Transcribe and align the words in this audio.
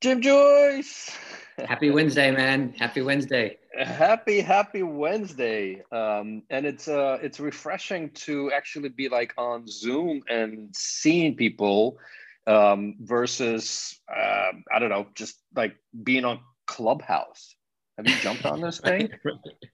Jim 0.00 0.22
Joyce. 0.22 1.10
Happy 1.58 1.90
Wednesday, 1.90 2.30
man. 2.30 2.72
Happy 2.78 3.02
Wednesday. 3.02 3.58
Happy, 3.78 4.40
happy 4.40 4.82
Wednesday. 4.82 5.82
Um, 5.92 6.42
and 6.48 6.64
it's 6.64 6.88
uh 6.88 7.18
it's 7.20 7.38
refreshing 7.38 8.08
to 8.10 8.50
actually 8.50 8.88
be 8.88 9.10
like 9.10 9.34
on 9.36 9.66
Zoom 9.66 10.22
and 10.26 10.74
seeing 10.74 11.36
people 11.36 11.98
um 12.46 12.94
versus 13.00 14.00
uh, 14.08 14.52
I 14.72 14.78
don't 14.78 14.88
know, 14.88 15.06
just 15.14 15.36
like 15.54 15.76
being 16.02 16.24
on 16.24 16.40
Clubhouse. 16.66 17.54
Have 17.98 18.06
you 18.06 18.14
jumped 18.22 18.46
on 18.46 18.62
this 18.62 18.80
thing? 18.84 19.10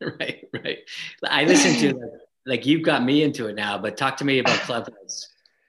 right, 0.00 0.18
right, 0.20 0.44
right. 0.64 0.78
I 1.24 1.44
listen 1.44 1.72
to 1.76 1.94
like, 1.94 2.10
like 2.46 2.66
you've 2.66 2.82
got 2.82 3.04
me 3.04 3.22
into 3.22 3.46
it 3.46 3.54
now, 3.54 3.78
but 3.78 3.96
talk 3.96 4.16
to 4.16 4.24
me 4.24 4.40
about 4.40 4.58
Clubhouse. 4.62 5.28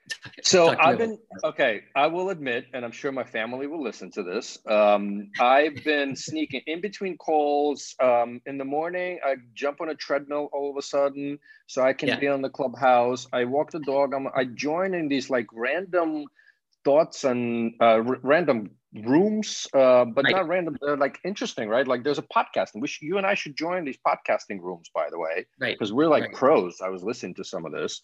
So 0.44 0.76
I've 0.80 0.98
been 0.98 1.18
okay. 1.44 1.82
I 1.96 2.08
will 2.08 2.30
admit, 2.30 2.68
and 2.74 2.86
I'm 2.86 2.92
sure 2.92 3.12
my 3.12 3.24
family 3.24 3.68
will 3.68 3.84
listen 3.84 4.10
to 4.12 4.24
this. 4.24 4.58
Um, 4.66 5.30
I've 5.40 5.84
been 5.84 6.16
sneaking 6.16 6.62
in 6.68 6.80
between 6.80 7.18
calls. 7.18 7.96
Um, 8.00 8.42
in 8.46 8.58
the 8.58 8.64
morning, 8.64 9.20
I 9.26 9.36
jump 9.54 9.82
on 9.82 9.90
a 9.90 9.96
treadmill 9.96 10.50
all 10.54 10.70
of 10.70 10.78
a 10.78 10.82
sudden, 10.82 11.40
so 11.66 11.82
I 11.82 11.94
can 11.94 12.10
yeah. 12.10 12.20
be 12.20 12.28
on 12.28 12.42
the 12.42 12.50
clubhouse. 12.50 13.28
I 13.34 13.46
walk 13.46 13.72
the 13.72 13.80
dog. 13.80 14.14
I'm, 14.14 14.28
I 14.34 14.46
join 14.46 14.94
in 14.94 15.10
these 15.10 15.30
like 15.30 15.48
random 15.52 16.26
thoughts 16.86 17.26
and 17.26 17.74
uh, 17.82 18.02
r- 18.08 18.20
random 18.22 18.72
rooms, 18.94 19.68
uh, 19.74 20.06
but 20.06 20.24
right. 20.24 20.36
not 20.36 20.48
random. 20.48 20.78
They're 20.82 20.98
like 20.98 21.20
interesting, 21.26 21.70
right? 21.70 21.88
Like 21.88 22.04
there's 22.04 22.18
a 22.18 22.24
podcast, 22.24 22.74
and 22.74 22.82
we 22.82 22.88
sh- 22.88 23.02
you 23.02 23.18
and 23.18 23.26
I 23.26 23.34
should 23.34 23.56
join 23.56 23.86
these 23.86 23.98
podcasting 24.08 24.62
rooms, 24.62 24.90
by 24.94 25.10
the 25.10 25.20
way, 25.20 25.46
right? 25.60 25.76
Because 25.78 25.92
we're 25.92 26.08
like 26.08 26.24
right. 26.24 26.34
pros. 26.34 26.80
I 26.82 26.90
was 26.90 27.04
listening 27.04 27.36
to 27.36 27.44
some 27.44 27.66
of 27.66 27.72
this. 27.72 28.02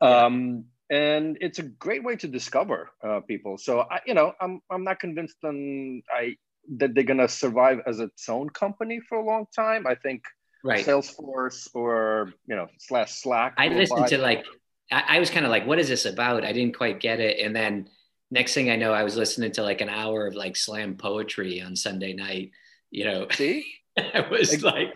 Um, 0.00 0.64
and 0.92 1.38
it's 1.40 1.58
a 1.58 1.62
great 1.62 2.04
way 2.04 2.16
to 2.16 2.28
discover 2.28 2.90
uh, 3.02 3.20
people. 3.20 3.56
So 3.56 3.80
I, 3.80 4.00
you 4.06 4.12
know, 4.12 4.34
I'm 4.40 4.60
I'm 4.70 4.84
not 4.84 5.00
convinced 5.00 5.36
on 5.42 6.02
I 6.12 6.36
that 6.76 6.94
they're 6.94 7.02
gonna 7.02 7.28
survive 7.28 7.80
as 7.86 7.98
its 7.98 8.28
own 8.28 8.50
company 8.50 9.00
for 9.08 9.16
a 9.16 9.24
long 9.24 9.46
time. 9.56 9.86
I 9.86 9.94
think 9.94 10.22
right. 10.62 10.84
Salesforce 10.84 11.68
or 11.74 12.34
you 12.46 12.54
know 12.54 12.66
slash 12.78 13.14
Slack. 13.22 13.54
I 13.56 13.68
listened 13.68 14.06
to 14.08 14.18
like 14.18 14.44
I, 14.90 15.16
I 15.16 15.18
was 15.18 15.30
kind 15.30 15.46
of 15.46 15.50
like, 15.50 15.66
what 15.66 15.78
is 15.78 15.88
this 15.88 16.04
about? 16.04 16.44
I 16.44 16.52
didn't 16.52 16.76
quite 16.76 17.00
get 17.00 17.20
it, 17.20 17.40
and 17.40 17.56
then 17.56 17.88
next 18.30 18.52
thing 18.52 18.70
I 18.70 18.76
know, 18.76 18.92
I 18.92 19.02
was 19.02 19.16
listening 19.16 19.52
to 19.52 19.62
like 19.62 19.80
an 19.80 19.88
hour 19.88 20.26
of 20.26 20.34
like 20.34 20.56
slam 20.56 20.96
poetry 20.96 21.62
on 21.62 21.74
Sunday 21.74 22.12
night. 22.12 22.50
You 22.90 23.06
know, 23.06 23.26
see. 23.30 23.64
it 23.96 24.30
was 24.30 24.62
like 24.62 24.94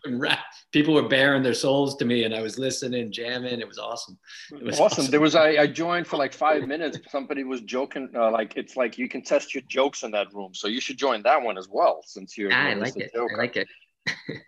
people 0.72 0.94
were 0.94 1.08
baring 1.08 1.42
their 1.42 1.55
souls 1.55 1.97
to 1.97 2.05
me 2.06 2.25
and 2.25 2.34
I 2.34 2.41
was 2.41 2.58
listening, 2.58 3.12
jamming. 3.12 3.61
It 3.61 3.69
was 3.69 3.78
awesome. 3.78 4.19
It 4.53 4.62
was 4.62 4.80
awesome. 4.80 5.03
awesome. 5.03 5.11
There 5.11 5.20
was, 5.20 5.34
I, 5.34 5.48
I 5.50 5.66
joined 5.66 6.06
for 6.06 6.16
like 6.16 6.33
five 6.33 6.66
minutes. 6.66 6.98
Somebody 7.11 7.44
was 7.44 7.61
joking. 7.61 8.08
Uh, 8.14 8.30
like, 8.30 8.56
it's 8.56 8.75
like 8.77 8.97
you 8.97 9.08
can 9.08 9.22
test 9.22 9.55
your 9.55 9.62
jokes 9.69 10.03
in 10.03 10.11
that 10.12 10.33
room. 10.33 10.55
So 10.55 10.66
you 10.66 10.80
should 10.80 10.97
join 10.97 11.22
that 11.25 11.42
one 11.42 11.58
as 11.58 11.69
well, 11.70 12.00
since 12.06 12.38
you're, 12.38 12.53
ah, 12.53 12.69
I 12.69 12.75
like 12.75 12.97
it. 12.97 13.11
I 13.14 13.36
like 13.36 13.56
it 13.56 13.69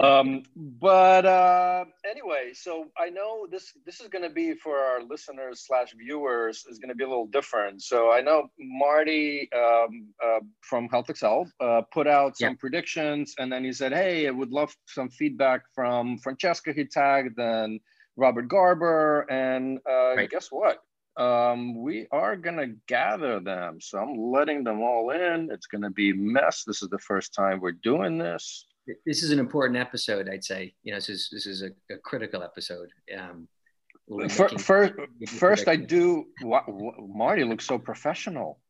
um, 0.01 0.42
but 0.56 1.27
uh, 1.27 1.84
anyway, 2.09 2.53
so 2.53 2.87
I 2.97 3.11
know 3.11 3.47
this 3.51 3.73
this 3.84 4.00
is 4.00 4.09
going 4.09 4.23
to 4.23 4.31
be 4.31 4.55
for 4.55 4.78
our 4.78 5.03
listeners 5.03 5.65
slash 5.67 5.95
viewers 5.98 6.65
is 6.69 6.78
going 6.78 6.91
to 6.91 6.95
be 6.95 7.05
a 7.05 7.09
little 7.09 7.27
different. 7.27 7.83
So 7.83 8.11
I 8.11 8.20
know 8.20 8.48
Marty 8.59 9.48
um, 9.55 10.09
uh, 10.25 10.41
from 10.61 10.89
HealthXL 10.89 11.47
uh, 11.61 11.83
put 11.92 12.06
out 12.06 12.37
some 12.37 12.50
yeah. 12.50 12.56
predictions, 12.59 13.34
and 13.39 13.53
then 13.53 13.65
he 13.65 13.73
said, 13.73 13.92
"Hey, 13.92 14.27
I 14.28 14.31
would 14.31 14.50
love 14.50 14.75
some 14.87 15.09
feedback 15.11 15.62
from 15.75 16.19
Francesca." 16.19 16.72
He 16.72 16.84
tagged 16.84 17.39
and 17.39 17.81
Robert 18.17 18.48
Garber, 18.48 19.27
and 19.31 19.78
uh, 19.89 20.17
right. 20.17 20.31
guess 20.31 20.48
what? 20.50 20.78
Um, 21.17 21.83
we 21.83 22.06
are 22.12 22.37
gonna 22.37 22.69
gather 22.87 23.41
them. 23.41 23.81
So 23.81 23.98
I'm 23.98 24.17
letting 24.17 24.62
them 24.62 24.81
all 24.83 25.11
in. 25.11 25.48
It's 25.50 25.67
gonna 25.67 25.91
be 25.91 26.12
mess. 26.12 26.62
This 26.65 26.83
is 26.83 26.89
the 26.91 26.98
first 26.98 27.34
time 27.34 27.61
we're 27.61 27.72
doing 27.72 28.19
this 28.19 28.67
this 29.06 29.22
is 29.22 29.31
an 29.31 29.39
important 29.39 29.78
episode. 29.78 30.28
I'd 30.28 30.44
say, 30.44 30.75
you 30.83 30.92
know, 30.92 30.98
this 30.98 31.08
is 31.08 31.28
this 31.33 31.47
is 31.47 31.62
a, 31.62 31.70
a 31.92 31.98
critical 31.98 32.42
episode. 32.42 32.88
Um, 33.16 33.49
first, 34.28 34.60
first, 34.60 34.94
first 35.28 35.69
I 35.69 35.76
do. 35.76 36.26
What, 36.43 36.65
what, 36.69 36.94
Marty 37.00 37.44
looks 37.44 37.66
so 37.66 37.78
professional. 37.78 38.60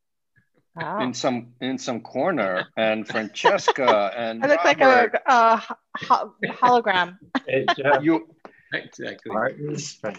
In 1.00 1.12
some 1.12 1.54
in 1.60 1.76
some 1.76 2.00
corner, 2.00 2.68
and 2.76 3.04
Francesca 3.08 4.12
and 4.16 4.44
I 4.44 4.46
look 4.46 4.64
Robert. 4.64 5.12
like 5.12 5.22
a, 5.26 5.32
a 5.32 5.76
ho- 5.96 6.34
hologram. 6.44 7.16
you 8.00 8.28
exactly. 8.72 9.32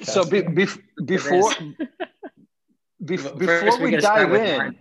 So 0.03 0.25
be, 0.25 0.41
be, 0.41 0.67
before 1.05 1.53
be, 3.05 3.15
before 3.15 3.77
we, 3.79 3.91
we 3.91 3.97
dive 3.97 4.33
in, 4.33 4.75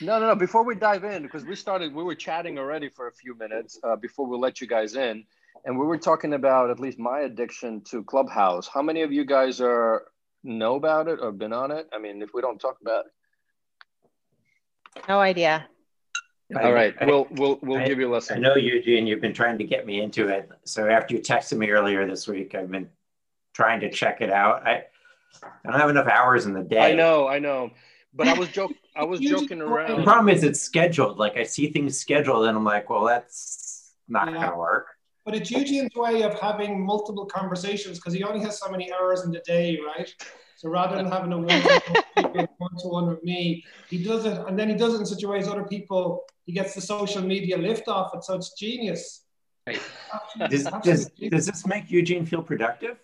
no, 0.00 0.18
no, 0.18 0.28
no. 0.28 0.34
Before 0.34 0.64
we 0.64 0.74
dive 0.74 1.04
in, 1.04 1.22
because 1.22 1.44
we 1.44 1.54
started, 1.54 1.94
we 1.94 2.02
were 2.02 2.14
chatting 2.14 2.58
already 2.58 2.88
for 2.88 3.08
a 3.08 3.12
few 3.12 3.36
minutes 3.36 3.78
uh, 3.84 3.96
before 3.96 4.26
we 4.26 4.36
let 4.36 4.60
you 4.60 4.66
guys 4.66 4.96
in, 4.96 5.24
and 5.64 5.78
we 5.78 5.86
were 5.86 5.98
talking 5.98 6.34
about 6.34 6.70
at 6.70 6.80
least 6.80 6.98
my 6.98 7.20
addiction 7.20 7.80
to 7.82 8.02
Clubhouse. 8.04 8.68
How 8.68 8.82
many 8.82 9.02
of 9.02 9.12
you 9.12 9.24
guys 9.24 9.60
are 9.60 10.04
know 10.44 10.76
about 10.76 11.08
it 11.08 11.18
or 11.20 11.32
been 11.32 11.52
on 11.52 11.70
it? 11.70 11.88
I 11.92 11.98
mean, 11.98 12.22
if 12.22 12.30
we 12.34 12.40
don't 12.40 12.58
talk 12.58 12.78
about 12.80 13.06
it, 13.06 13.12
no 15.08 15.20
idea. 15.20 15.66
All 16.60 16.72
right, 16.72 16.94
we'll 17.06 17.26
we'll 17.30 17.58
we'll 17.62 17.80
I, 17.80 17.86
give 17.86 17.98
you 17.98 18.10
a 18.10 18.12
lesson. 18.12 18.36
I 18.36 18.40
know 18.40 18.56
Eugene, 18.56 19.06
you've 19.06 19.22
been 19.22 19.32
trying 19.32 19.56
to 19.58 19.64
get 19.64 19.86
me 19.86 20.02
into 20.02 20.28
it. 20.28 20.50
So 20.64 20.88
after 20.88 21.14
you 21.14 21.20
texted 21.20 21.56
me 21.56 21.70
earlier 21.70 22.06
this 22.06 22.28
week, 22.28 22.54
I've 22.54 22.70
been 22.70 22.90
trying 23.54 23.80
to 23.80 23.90
check 23.90 24.20
it 24.20 24.30
out. 24.30 24.66
I 24.66 24.84
I 25.42 25.70
don't 25.70 25.80
have 25.80 25.90
enough 25.90 26.08
hours 26.08 26.44
in 26.46 26.52
the 26.52 26.62
day. 26.62 26.92
I 26.92 26.94
know, 26.94 27.26
I 27.26 27.38
know. 27.38 27.70
But 28.12 28.28
I 28.28 28.34
was 28.34 28.48
joking. 28.48 28.76
I 28.94 29.04
was 29.04 29.20
joking 29.20 29.60
around. 29.60 29.98
The 29.98 30.04
problem 30.04 30.28
is 30.28 30.44
it's 30.44 30.60
scheduled. 30.60 31.18
Like 31.18 31.36
I 31.36 31.44
see 31.44 31.68
things 31.70 31.98
scheduled, 31.98 32.46
and 32.46 32.56
I'm 32.56 32.64
like, 32.64 32.90
well, 32.90 33.04
that's 33.04 33.92
not 34.08 34.30
yeah. 34.30 34.34
gonna 34.34 34.58
work. 34.58 34.86
But 35.24 35.36
it's 35.36 35.50
Eugene's 35.50 35.94
way 35.94 36.22
of 36.22 36.38
having 36.38 36.84
multiple 36.84 37.26
conversations 37.26 37.98
because 37.98 38.12
he 38.12 38.24
only 38.24 38.40
has 38.44 38.58
so 38.58 38.70
many 38.70 38.92
hours 38.92 39.24
in 39.24 39.30
the 39.30 39.40
day, 39.46 39.78
right? 39.96 40.12
So 40.56 40.68
rather 40.68 40.96
than 40.96 41.06
having 41.06 41.32
a 41.32 41.38
one-to-one 42.58 43.08
with 43.08 43.22
me, 43.22 43.64
he 43.88 44.02
does 44.02 44.24
it, 44.24 44.38
and 44.46 44.58
then 44.58 44.68
he 44.68 44.74
does 44.74 44.94
it 44.94 44.98
in 44.98 45.06
such 45.06 45.22
a 45.22 45.28
way 45.28 45.38
as 45.38 45.48
other 45.48 45.64
people. 45.64 46.24
He 46.44 46.52
gets 46.52 46.74
the 46.74 46.80
social 46.80 47.22
media 47.22 47.56
lift 47.56 47.88
off 47.88 48.14
it, 48.14 48.24
so 48.24 48.34
it's 48.34 48.52
genius. 48.54 49.24
Right. 49.66 49.80
Does, 50.50 50.64
does, 50.82 51.10
does 51.30 51.46
this 51.46 51.66
make 51.66 51.90
Eugene 51.90 52.26
feel 52.26 52.42
productive? 52.42 52.98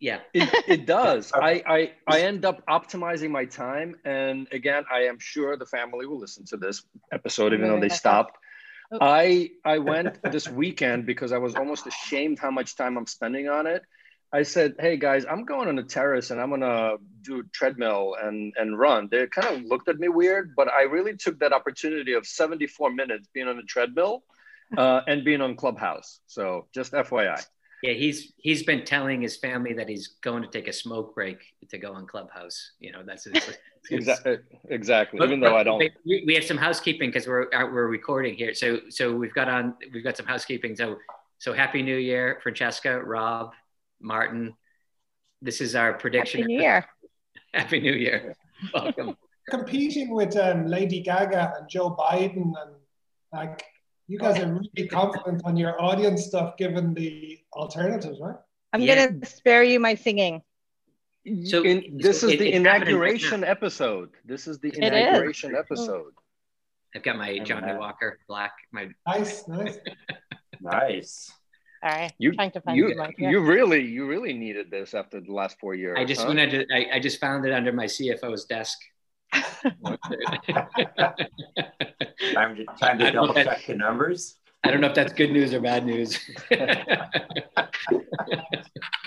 Yeah. 0.00 0.20
It, 0.34 0.64
it 0.66 0.86
does. 0.86 1.30
I, 1.32 1.62
I 1.66 1.92
i 2.06 2.20
end 2.22 2.44
up 2.44 2.64
optimizing 2.66 3.30
my 3.30 3.44
time 3.44 3.96
and 4.04 4.48
again 4.52 4.84
i 4.92 5.00
am 5.02 5.18
sure 5.18 5.56
the 5.56 5.66
family 5.66 6.06
will 6.06 6.18
listen 6.18 6.44
to 6.46 6.56
this 6.56 6.82
episode 7.12 7.52
even 7.52 7.68
though 7.68 7.80
they 7.80 7.90
stopped. 7.90 8.36
I 9.00 9.50
i 9.64 9.78
went 9.78 10.18
this 10.32 10.48
weekend 10.48 11.06
because 11.06 11.32
i 11.32 11.38
was 11.38 11.54
almost 11.54 11.86
ashamed 11.86 12.38
how 12.38 12.50
much 12.50 12.76
time 12.76 12.96
i'm 12.96 13.06
spending 13.06 13.48
on 13.48 13.66
it. 13.66 13.82
I 14.32 14.42
said 14.42 14.76
hey 14.80 14.96
guys 14.96 15.26
i'm 15.30 15.44
going 15.44 15.68
on 15.68 15.78
a 15.78 15.84
terrace 15.84 16.30
and 16.30 16.40
i'm 16.40 16.50
gonna 16.50 16.96
do 17.22 17.44
treadmill 17.52 18.16
and 18.20 18.54
and 18.56 18.78
run. 18.78 19.08
They 19.10 19.26
kind 19.26 19.56
of 19.56 19.62
looked 19.64 19.88
at 19.88 19.98
me 19.98 20.08
weird 20.08 20.54
but 20.56 20.68
i 20.68 20.82
really 20.82 21.16
took 21.16 21.38
that 21.40 21.52
opportunity 21.52 22.14
of 22.14 22.26
74 22.26 22.92
minutes 22.92 23.28
being 23.34 23.48
on 23.48 23.58
a 23.58 23.64
treadmill 23.64 24.24
uh, 24.76 25.00
and 25.06 25.24
being 25.24 25.40
on 25.40 25.56
clubhouse. 25.56 26.20
So 26.26 26.66
just 26.72 26.92
fyi 26.92 27.44
yeah, 27.82 27.94
he's 27.94 28.32
he's 28.36 28.62
been 28.62 28.84
telling 28.84 29.22
his 29.22 29.36
family 29.36 29.72
that 29.74 29.88
he's 29.88 30.08
going 30.22 30.42
to 30.42 30.48
take 30.48 30.68
a 30.68 30.72
smoke 30.72 31.14
break 31.14 31.38
to 31.68 31.78
go 31.78 31.92
on 31.92 32.06
Clubhouse. 32.06 32.72
You 32.78 32.92
know, 32.92 33.02
that's 33.04 33.24
his, 33.24 33.58
exactly 33.90 34.38
exactly. 34.68 35.18
But, 35.18 35.28
Even 35.28 35.40
though 35.40 35.56
I 35.56 35.62
don't, 35.62 35.78
we, 35.78 36.24
we 36.26 36.34
have 36.34 36.44
some 36.44 36.58
housekeeping 36.58 37.08
because 37.08 37.26
we're 37.26 37.52
uh, 37.54 37.66
we're 37.70 37.86
recording 37.86 38.34
here. 38.34 38.54
So 38.54 38.80
so 38.90 39.14
we've 39.14 39.34
got 39.34 39.48
on 39.48 39.74
we've 39.92 40.04
got 40.04 40.16
some 40.16 40.26
housekeeping. 40.26 40.76
So 40.76 40.98
so 41.38 41.54
happy 41.54 41.82
New 41.82 41.96
Year, 41.96 42.38
Francesca, 42.42 43.02
Rob, 43.02 43.52
Martin. 44.00 44.54
This 45.40 45.62
is 45.62 45.74
our 45.74 45.94
prediction. 45.94 46.42
Happy 46.42 46.52
New 46.52 46.60
Year. 46.60 46.86
happy 47.54 47.80
New 47.80 47.92
Year. 47.92 48.36
Welcome. 48.74 49.16
Competing 49.48 50.10
with 50.14 50.36
um, 50.36 50.66
Lady 50.66 51.00
Gaga 51.00 51.54
and 51.58 51.68
Joe 51.68 51.96
Biden 51.98 52.52
and 52.60 52.74
like 53.32 53.64
you 54.10 54.18
guys 54.18 54.40
are 54.40 54.52
really 54.52 54.88
confident 54.88 55.40
on 55.44 55.56
your 55.56 55.80
audience 55.80 56.26
stuff 56.26 56.56
given 56.56 56.92
the 56.94 57.38
alternatives, 57.52 58.18
right? 58.20 58.34
I'm 58.72 58.80
yeah. 58.80 59.06
gonna 59.06 59.24
spare 59.24 59.62
you 59.62 59.78
my 59.78 59.94
singing. 59.94 60.42
So 61.44 61.62
In, 61.62 61.96
this 61.98 62.24
is 62.24 62.32
it, 62.32 62.38
the 62.40 62.52
inauguration 62.52 63.44
episode. 63.44 64.10
This 64.24 64.48
is 64.48 64.58
the 64.58 64.72
inauguration 64.76 65.54
episode. 65.54 66.12
I've 66.96 67.04
got 67.04 67.18
my 67.18 67.38
Johnnie 67.38 67.78
Walker 67.78 68.18
black. 68.26 68.52
My 68.72 68.88
nice, 69.06 69.46
nice, 69.46 69.78
nice. 70.60 71.32
All 71.84 71.90
right, 71.90 72.12
you, 72.18 72.32
trying 72.32 72.50
to 72.50 72.60
find 72.60 72.76
you, 72.76 72.92
you 73.16 73.40
really, 73.40 73.86
you 73.86 74.08
really 74.08 74.32
needed 74.32 74.72
this 74.72 74.92
after 74.92 75.20
the 75.20 75.32
last 75.32 75.56
four 75.60 75.74
years. 75.76 75.96
I 76.00 76.04
just 76.04 76.22
huh? 76.22 76.26
wanted 76.28 76.50
to. 76.50 76.66
I, 76.74 76.96
I 76.96 76.98
just 76.98 77.20
found 77.20 77.46
it 77.46 77.52
under 77.52 77.72
my 77.72 77.86
CFO's 77.86 78.44
desk. 78.46 78.76
time 82.34 82.56
to, 82.56 82.64
time 82.78 82.98
to 82.98 83.10
double 83.12 83.34
check 83.34 83.66
the 83.66 83.74
numbers. 83.74 84.36
I 84.64 84.70
don't 84.70 84.80
know 84.80 84.88
if 84.88 84.94
that's 84.94 85.12
good 85.12 85.30
news 85.30 85.54
or 85.54 85.60
bad 85.60 85.86
news. 85.86 86.18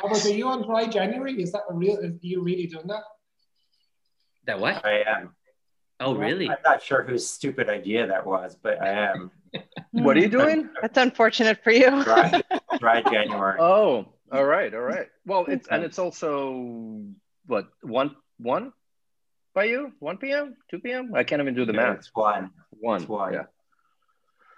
Robert, 0.03 0.25
are 0.25 0.29
you 0.29 0.47
on 0.47 0.63
dry 0.63 0.87
January? 0.87 1.41
Is 1.41 1.51
that 1.51 1.61
a 1.69 1.73
real? 1.73 1.97
Are 1.97 2.13
you 2.21 2.41
really 2.41 2.67
doing 2.67 2.87
that? 2.87 3.03
That 4.45 4.59
what? 4.59 4.85
I 4.85 5.03
am. 5.07 5.35
Oh, 5.99 6.15
really? 6.15 6.49
I'm 6.49 6.57
not 6.65 6.81
sure 6.81 7.03
whose 7.03 7.27
stupid 7.27 7.69
idea 7.69 8.07
that 8.07 8.25
was, 8.25 8.57
but 8.61 8.81
I 8.81 9.11
am. 9.11 9.31
what 9.91 10.17
are 10.17 10.19
you 10.19 10.27
doing? 10.27 10.69
That's 10.81 10.97
unfortunate 10.97 11.63
for 11.63 11.71
you. 11.71 12.03
dry, 12.03 12.41
dry 12.79 13.01
January. 13.03 13.59
Oh, 13.59 14.13
all 14.31 14.43
right, 14.43 14.73
all 14.73 14.81
right. 14.81 15.07
Well, 15.25 15.45
it's 15.47 15.67
and 15.67 15.83
it's 15.83 15.99
also 15.99 17.03
what 17.45 17.67
one 17.81 18.15
one 18.37 18.73
by 19.53 19.65
you? 19.65 19.91
One 19.99 20.17
p.m., 20.17 20.55
two 20.69 20.79
p.m. 20.79 21.13
I 21.15 21.23
can't 21.23 21.41
even 21.41 21.53
do 21.53 21.65
the 21.65 21.73
Yeah, 21.73 21.89
math. 21.89 21.97
It's 21.99 22.11
one. 22.13 22.51
One. 22.71 23.01
It's 23.01 23.09
one. 23.09 23.33
Yeah. 23.33 23.43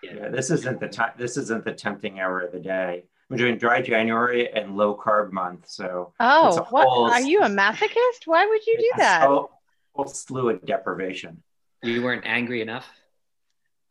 Yeah, 0.04 0.30
this 0.30 0.52
isn't 0.52 0.80
the 0.80 0.88
time. 0.88 1.12
This 1.18 1.38
isn't 1.38 1.66
the 1.66 1.74
tempting 1.74 2.20
hour 2.20 2.42
of 2.42 2.52
the 2.52 2.60
day. 2.60 3.06
I'm 3.32 3.38
doing 3.38 3.58
dry 3.58 3.82
January 3.82 4.52
and 4.54 4.78
low 4.78 4.96
carb 4.96 5.32
month, 5.32 5.68
so 5.68 6.14
oh, 6.20 6.48
It's 6.48 6.58
Oh, 6.58 6.62
a 6.62 6.66
what? 6.66 6.88
whole- 6.88 7.10
Are 7.12 7.22
you 7.22 7.42
a 7.42 7.48
masochist? 7.48 8.26
Why 8.26 8.46
would 8.46 8.66
you 8.68 8.78
do 8.78 8.84
it's 8.86 8.98
that? 9.00 9.24
whole, 9.26 9.50
whole 9.94 10.06
slew 10.06 10.50
of 10.50 10.64
deprivation. 10.66 11.42
You 11.82 12.04
weren't 12.04 12.26
angry 12.26 12.62
enough. 12.62 12.88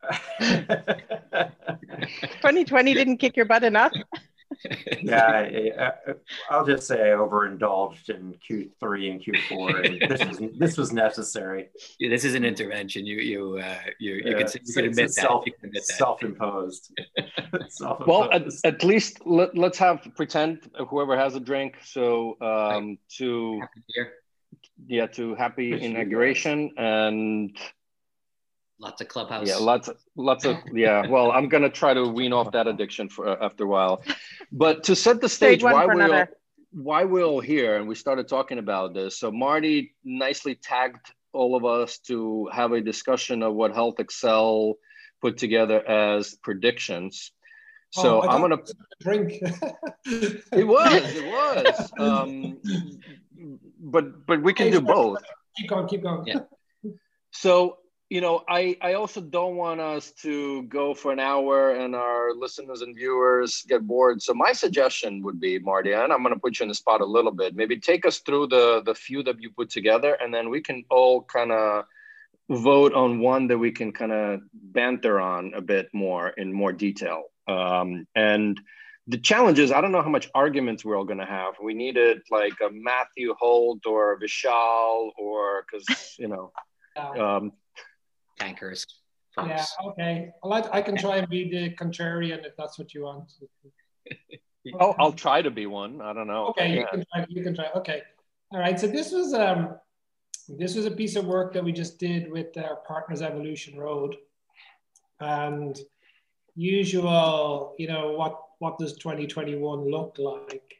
2020 0.39 2.93
didn't 2.93 3.17
kick 3.17 3.35
your 3.35 3.45
butt 3.45 3.63
enough. 3.63 3.91
yeah, 5.01 5.25
I, 5.25 5.71
I, 5.79 5.91
I'll 6.49 6.65
just 6.65 6.87
say 6.87 7.11
I 7.11 7.13
overindulged 7.15 8.09
in 8.09 8.35
Q3 8.49 9.11
and 9.11 9.23
Q4, 9.23 9.85
and 9.85 10.11
this 10.11 10.25
was 10.27 10.49
this 10.57 10.77
was 10.77 10.91
necessary. 10.93 11.69
Yeah, 11.99 12.09
This 12.09 12.23
is 12.25 12.35
an 12.35 12.45
intervention. 12.45 13.05
You 13.05 13.17
you 13.17 13.57
uh, 13.59 13.75
you 13.99 14.13
you 14.15 14.21
Yeah, 14.25 14.31
can 14.31 14.39
you 14.39 14.45
it's- 14.45 14.73
can 14.75 14.85
admit 14.85 15.07
that. 15.07 15.13
self- 15.13 15.45
You 15.45 15.53
can 15.53 15.65
admit 15.69 15.83
that. 15.87 15.95
Self-imposed. 15.95 16.91
Well, 17.51 17.61
Self-imposed. 17.69 18.65
at, 18.65 18.73
at 18.75 18.83
least 18.83 19.25
let, 19.25 19.57
let's 19.57 19.77
have 19.77 20.07
pretend 20.15 20.69
whoever 20.89 21.15
has 21.17 21.35
a 21.35 21.39
drink. 21.39 21.75
So 21.83 22.37
um, 22.41 22.97
to 23.17 23.59
Happy 23.61 24.09
yeah, 24.87 25.07
to 25.07 25.35
happy 25.35 25.71
Wish 25.71 25.81
inauguration 25.83 26.71
and 26.77 27.57
Lots 28.77 29.01
of 29.01 29.07
clubhouse. 29.07 29.47
yeah, 29.47 29.55
lots 29.55 29.87
of 29.87 29.97
lots 30.17 30.43
of 30.43 30.57
yeah. 30.73 31.07
Well, 31.07 31.31
I'm 31.31 31.47
gonna 31.47 31.69
try 31.69 31.93
to 31.93 32.05
wean 32.07 32.33
off 32.33 32.51
that 32.51 32.67
addiction 32.67 33.07
for 33.07 33.27
uh, 33.27 33.37
after 33.45 33.63
a 33.63 33.67
while. 33.67 34.03
But 34.51 34.83
to 34.85 34.95
set 34.95 35.21
the 35.21 35.29
Stage 35.29 35.61
stage, 35.61 35.63
why 35.63 35.85
for 35.85 35.95
we're 35.95 36.19
all, 36.19 36.25
why 36.71 37.05
we're 37.05 37.23
all 37.23 37.39
here, 37.39 37.77
and 37.77 37.87
we 37.87 37.95
started 37.95 38.27
talking 38.27 38.59
about 38.59 38.93
this. 38.93 39.17
So 39.17 39.31
Marty 39.31 39.95
nicely 40.03 40.55
tagged 40.55 41.13
all 41.31 41.55
of 41.55 41.63
us 41.63 41.99
to 41.99 42.49
have 42.51 42.73
a 42.73 42.81
discussion 42.81 43.43
of 43.43 43.53
what 43.53 43.73
HealthXL 43.73 44.73
put 45.21 45.37
together 45.37 45.85
as 45.87 46.35
predictions. 46.43 47.31
So 47.91 48.21
Oh, 48.21 48.27
I 48.27 48.33
I'm 48.35 48.41
gonna 48.41 48.55
it 48.55 48.61
was 48.61 48.75
a 48.99 49.03
drink. 49.03 49.41
It 50.05 50.67
was, 50.67 51.15
it 51.15 51.25
was. 51.25 51.91
Um, 51.99 52.59
but 53.79 54.25
but 54.25 54.41
we 54.41 54.53
can 54.53 54.69
do 54.69 54.81
both. 54.81 55.19
Keep 55.57 55.69
going, 55.69 55.87
keep 55.87 56.03
going. 56.03 56.25
Yeah. 56.27 56.39
So 57.31 57.77
you 58.09 58.21
know, 58.21 58.43
I 58.47 58.77
I 58.81 58.93
also 58.93 59.19
don't 59.19 59.55
want 59.55 59.81
us 59.81 60.11
to 60.21 60.63
go 60.63 60.93
for 60.93 61.11
an 61.11 61.19
hour 61.19 61.71
and 61.71 61.95
our 61.95 62.33
listeners 62.33 62.81
and 62.81 62.95
viewers 62.95 63.63
get 63.67 63.87
bored. 63.87 64.21
So 64.21 64.33
my 64.33 64.53
suggestion 64.53 65.23
would 65.23 65.39
be, 65.39 65.57
Marty, 65.59 65.93
and 65.93 66.13
I'm 66.13 66.21
going 66.21 66.33
to 66.33 66.39
put 66.39 66.59
you 66.59 66.63
in 66.63 66.69
the 66.69 66.75
spot 66.75 67.01
a 67.01 67.05
little 67.05 67.31
bit. 67.31 67.55
Maybe 67.55 67.79
take 67.79 68.05
us 68.05 68.19
through 68.19 68.47
the 68.47 68.81
the 68.85 68.93
few 68.93 69.23
that 69.23 69.41
you 69.41 69.49
put 69.49 69.69
together, 69.69 70.13
and 70.21 70.33
then 70.33 70.49
we 70.49 70.61
can 70.61 70.83
all 70.89 71.23
kind 71.23 71.51
of 71.51 71.85
vote 72.49 72.93
on 72.93 73.19
one 73.19 73.47
that 73.47 73.57
we 73.57 73.71
can 73.71 73.91
kind 73.91 74.11
of 74.11 74.41
banter 74.53 75.19
on 75.19 75.53
a 75.55 75.61
bit 75.61 75.89
more 75.93 76.29
in 76.29 76.53
more 76.53 76.71
detail. 76.71 77.23
Um, 77.47 78.07
and 78.15 78.59
the 79.07 79.17
challenge 79.17 79.59
is, 79.59 79.71
I 79.71 79.81
don't 79.81 79.91
know 79.91 80.01
how 80.01 80.09
much 80.09 80.29
arguments 80.33 80.83
we're 80.83 80.97
all 80.97 81.05
going 81.05 81.19
to 81.19 81.25
have. 81.25 81.55
We 81.61 81.73
needed 81.73 82.21
like 82.31 82.53
a 82.61 82.69
Matthew 82.71 83.33
Holt 83.39 83.85
or 83.85 84.13
a 84.13 84.19
Vishal 84.19 85.11
or 85.17 85.63
because, 85.63 86.15
you 86.17 86.27
know, 86.27 86.51
um, 86.97 87.51
tankers. 88.39 88.85
Yeah, 89.37 89.65
okay. 89.87 90.31
Well, 90.41 90.53
I, 90.53 90.77
I 90.77 90.81
can 90.81 90.95
try 90.97 91.17
and 91.17 91.29
be 91.29 91.49
the 91.49 91.75
contrarian 91.75 92.45
if 92.45 92.55
that's 92.57 92.79
what 92.79 92.93
you 92.93 93.03
want. 93.03 93.33
oh, 94.79 94.95
I'll 94.99 95.11
try 95.11 95.41
to 95.41 95.51
be 95.51 95.65
one. 95.65 96.01
I 96.01 96.13
don't 96.13 96.27
know. 96.27 96.47
Okay, 96.47 96.79
you 96.79 96.87
can 96.89 97.03
try. 97.13 97.25
You 97.27 97.43
can 97.43 97.55
try. 97.55 97.67
Okay. 97.75 98.01
All 98.51 98.59
right. 98.59 98.79
So 98.79 98.87
this 98.87 99.11
was 99.11 99.33
um, 99.33 99.75
this 100.47 100.75
was 100.75 100.85
a 100.85 100.91
piece 100.91 101.15
of 101.15 101.25
work 101.25 101.53
that 101.53 101.63
we 101.63 101.73
just 101.73 101.99
did 101.99 102.31
with 102.31 102.57
our 102.57 102.77
partners, 102.87 103.21
Evolution 103.21 103.77
Road, 103.77 104.15
and 105.19 105.77
usual. 106.55 107.75
You 107.77 107.87
know 107.87 108.11
what? 108.13 108.39
What 108.59 108.77
does 108.77 108.93
2021 108.97 109.91
look 109.91 110.15
like? 110.17 110.75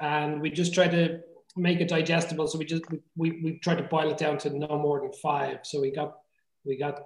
And 0.00 0.40
we 0.40 0.50
just 0.50 0.74
try 0.74 0.86
to 0.88 1.20
make 1.56 1.80
it 1.80 1.88
digestible. 1.88 2.46
So 2.46 2.58
we 2.58 2.66
just 2.66 2.82
we, 2.90 2.98
we, 3.16 3.40
we 3.42 3.58
tried 3.58 3.78
to 3.78 3.84
boil 3.84 4.10
it 4.10 4.18
down 4.18 4.36
to 4.38 4.50
no 4.50 4.78
more 4.78 5.00
than 5.00 5.12
five. 5.14 5.60
So 5.62 5.80
we 5.80 5.90
got 5.90 6.18
we 6.64 6.76
got 6.76 7.02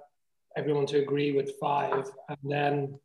everyone 0.57 0.85
to 0.87 0.99
agree 0.99 1.31
with 1.31 1.53
five, 1.59 2.05
and 2.29 2.37
then 2.43 2.99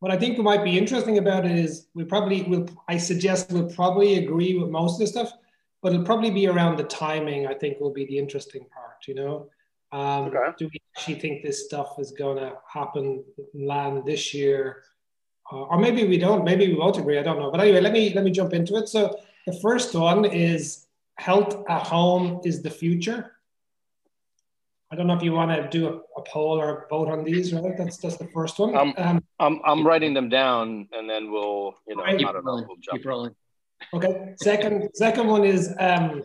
what 0.00 0.10
I 0.10 0.16
think 0.16 0.38
might 0.38 0.64
be 0.64 0.76
interesting 0.76 1.18
about 1.18 1.44
it 1.44 1.52
is 1.52 1.86
we 1.94 2.04
probably 2.04 2.42
will. 2.42 2.68
I 2.88 2.96
suggest 2.98 3.52
we'll 3.52 3.70
probably 3.70 4.18
agree 4.24 4.58
with 4.58 4.68
most 4.70 4.94
of 4.94 5.00
the 5.00 5.06
stuff, 5.06 5.32
but 5.80 5.92
it'll 5.92 6.04
probably 6.04 6.30
be 6.30 6.48
around 6.48 6.76
the 6.76 6.84
timing. 6.84 7.46
I 7.46 7.54
think 7.54 7.78
will 7.80 7.92
be 7.92 8.06
the 8.06 8.18
interesting 8.18 8.66
part. 8.74 9.06
You 9.06 9.14
know, 9.14 9.50
um, 9.92 10.24
Okay. 10.26 10.52
do 10.58 10.68
we 10.72 10.80
actually 10.96 11.20
think 11.20 11.42
this 11.42 11.64
stuff 11.66 11.98
is 11.98 12.10
going 12.12 12.38
to 12.38 12.54
happen, 12.72 13.22
land 13.54 14.04
this 14.04 14.34
year, 14.34 14.82
uh, 15.52 15.62
or 15.62 15.78
maybe 15.78 16.04
we 16.06 16.18
don't? 16.18 16.44
Maybe 16.44 16.66
we 16.68 16.74
won't 16.74 16.98
agree. 16.98 17.18
I 17.18 17.22
don't 17.22 17.38
know. 17.38 17.50
But 17.50 17.60
anyway, 17.60 17.80
let 17.80 17.92
me 17.92 18.12
let 18.14 18.24
me 18.24 18.30
jump 18.30 18.52
into 18.54 18.76
it. 18.76 18.88
So 18.88 19.16
the 19.46 19.58
first 19.60 19.94
one 19.94 20.24
is 20.24 20.86
health 21.18 21.62
at 21.68 21.86
home 21.86 22.40
is 22.44 22.62
the 22.62 22.70
future. 22.70 23.31
I 24.92 24.94
don't 24.94 25.06
know 25.06 25.14
if 25.16 25.22
you 25.22 25.32
want 25.32 25.50
to 25.50 25.66
do 25.70 25.88
a, 25.88 26.20
a 26.20 26.22
poll 26.24 26.60
or 26.60 26.84
a 26.84 26.88
vote 26.88 27.08
on 27.08 27.24
these, 27.24 27.54
right? 27.54 27.76
That's 27.78 27.96
that's 27.96 28.18
the 28.18 28.28
first 28.28 28.58
one. 28.58 28.76
Um, 28.76 28.92
um, 28.98 29.24
I'm 29.40 29.60
I'm 29.64 29.86
writing 29.86 30.12
them 30.12 30.28
down, 30.28 30.86
and 30.92 31.08
then 31.08 31.32
we'll 31.32 31.74
you 31.88 31.96
know 31.96 32.02
I 32.02 32.14
Keep 32.14 32.26
don't 32.26 32.44
know 32.44 32.50
rolling. 32.52 32.66
we'll 32.68 32.76
jump. 32.76 32.98
Keep 32.98 33.06
rolling. 33.06 33.34
Okay. 33.94 34.34
Second, 34.36 34.90
second 34.94 35.26
one 35.28 35.44
is 35.44 35.74
um, 35.80 36.22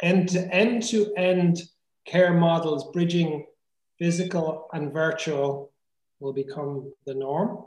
end 0.00 0.30
to 0.30 0.40
end 0.54 0.82
to 0.84 1.12
end 1.18 1.60
care 2.06 2.32
models 2.32 2.90
bridging 2.92 3.46
physical 3.98 4.68
and 4.72 4.90
virtual 4.92 5.70
will 6.18 6.32
become 6.32 6.92
the 7.06 7.14
norm. 7.14 7.66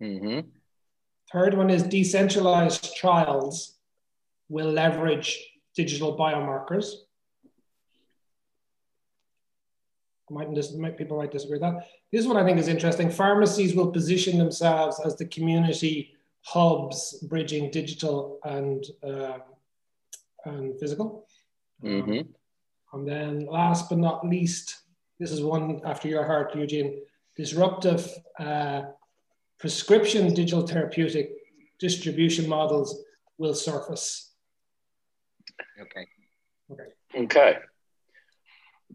hmm 0.00 0.40
Third 1.32 1.54
one 1.54 1.70
is 1.70 1.82
decentralized 1.82 2.94
trials 2.94 3.78
will 4.50 4.70
leverage 4.70 5.42
digital 5.74 6.14
biomarkers. 6.18 6.88
Might, 10.32 10.52
dis- 10.54 10.74
might 10.74 10.96
people 10.96 11.18
might 11.18 11.30
disagree 11.30 11.58
with 11.58 11.62
that. 11.62 11.86
This 12.10 12.26
one 12.26 12.36
I 12.36 12.44
think 12.44 12.58
is 12.58 12.68
interesting. 12.68 13.10
Pharmacies 13.10 13.74
will 13.74 13.90
position 13.90 14.38
themselves 14.38 15.00
as 15.04 15.16
the 15.16 15.26
community 15.26 16.14
hubs 16.42 17.24
bridging 17.28 17.70
digital 17.70 18.38
and 18.44 18.84
um, 19.04 19.42
and 20.44 20.78
physical. 20.80 21.26
Um, 21.84 22.02
hmm 22.02 22.20
and 22.92 23.08
then 23.08 23.46
last 23.46 23.88
but 23.88 23.98
not 23.98 24.26
least, 24.26 24.82
this 25.18 25.30
is 25.30 25.42
one 25.42 25.80
after 25.84 26.08
your 26.08 26.26
heart, 26.26 26.54
Eugene, 26.54 27.00
disruptive 27.36 28.06
uh, 28.38 28.82
prescription 29.58 30.34
digital 30.34 30.66
therapeutic 30.66 31.30
distribution 31.78 32.46
models 32.48 33.02
will 33.38 33.54
surface. 33.54 34.32
Okay. 35.80 36.06
Okay. 36.70 37.24
Okay. 37.24 37.58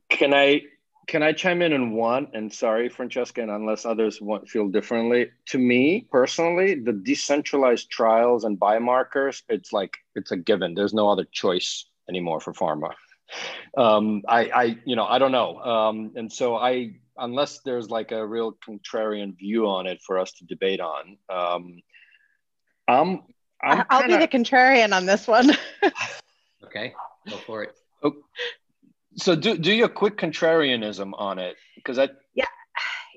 Can 0.10 0.34
I 0.34 0.62
can 1.08 1.24
I 1.24 1.32
chime 1.32 1.62
in 1.62 1.74
on 1.74 1.92
one? 1.94 2.28
And 2.34 2.52
sorry, 2.54 2.90
Francesca, 2.90 3.42
and 3.42 3.50
unless 3.52 3.86
others 3.86 4.22
want 4.22 4.50
feel 4.50 4.68
differently. 4.68 5.32
To 5.48 5.58
me 5.58 6.06
personally, 6.12 6.76
the 6.76 6.94
decentralized 6.94 7.90
trials 7.90 8.44
and 8.44 8.60
biomarkers, 8.60 9.42
it's 9.50 9.72
like 9.72 9.98
it's 10.16 10.32
a 10.32 10.38
given. 10.38 10.74
There's 10.74 10.94
no 10.94 11.10
other 11.10 11.26
choice 11.32 11.86
anymore 12.10 12.40
for 12.42 12.54
pharma. 12.54 12.92
Um, 13.78 14.24
I, 14.28 14.40
I, 14.46 14.78
you 14.86 14.96
know, 14.96 15.06
I 15.06 15.18
don't 15.18 15.32
know. 15.32 15.58
Um, 15.60 16.12
and 16.16 16.32
so 16.32 16.56
I, 16.56 16.96
unless 17.18 17.60
there's 17.60 17.90
like 17.90 18.12
a 18.12 18.26
real 18.26 18.58
contrarian 18.68 19.38
view 19.38 19.68
on 19.68 19.88
it 19.88 20.00
for 20.06 20.18
us 20.20 20.32
to 20.34 20.46
debate 20.46 20.80
on, 20.80 21.18
um, 21.30 21.82
I'm, 22.88 23.22
I'm 23.64 23.80
I- 23.80 23.86
I'll 23.90 24.02
kinda- 24.02 24.18
be 24.18 24.26
the 24.26 24.28
contrarian 24.28 24.96
on 24.96 25.06
this 25.06 25.28
one. 25.28 25.52
Okay. 26.64 26.94
Go 27.30 27.38
for 27.38 27.64
it. 27.64 27.76
So 29.18 29.36
do 29.36 29.58
do 29.58 29.74
your 29.74 29.90
quick 29.90 30.18
contrarianism 30.18 31.14
on 31.18 31.40
it 31.40 31.56
because 31.76 31.98
I 31.98 32.10
yeah, 32.34 32.46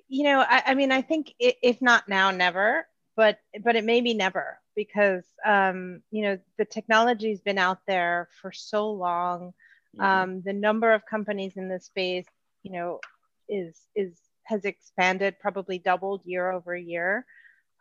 you 0.09 0.25
know, 0.25 0.40
I, 0.40 0.62
I 0.66 0.75
mean, 0.75 0.92
I 0.92 1.02
think 1.02 1.35
i 1.40 1.54
if 1.62 1.80
not 1.80 2.09
now, 2.09 2.30
never. 2.30 2.87
But 3.16 3.38
but 3.62 3.76
it 3.76 3.85
may 3.85 4.00
be 4.00 4.14
never 4.14 4.59
because 4.75 5.25
um, 5.45 6.00
you 6.11 6.23
know 6.23 6.38
the 6.59 6.64
technology's 6.64 7.40
been 7.40 7.59
out 7.59 7.80
there 7.87 8.28
for 8.40 8.50
so 8.52 8.90
long. 8.92 9.52
Mm-hmm. 9.99 10.04
Um, 10.04 10.42
the 10.42 10.52
number 10.52 10.92
of 10.92 11.04
companies 11.04 11.57
in 11.57 11.69
this 11.69 11.87
space, 11.87 12.26
you 12.62 12.73
know, 12.73 13.00
is 13.49 13.76
is 13.95 14.16
has 14.45 14.64
expanded, 14.64 15.37
probably 15.38 15.78
doubled 15.78 16.23
year 16.25 16.50
over 16.50 16.75
year. 16.75 17.26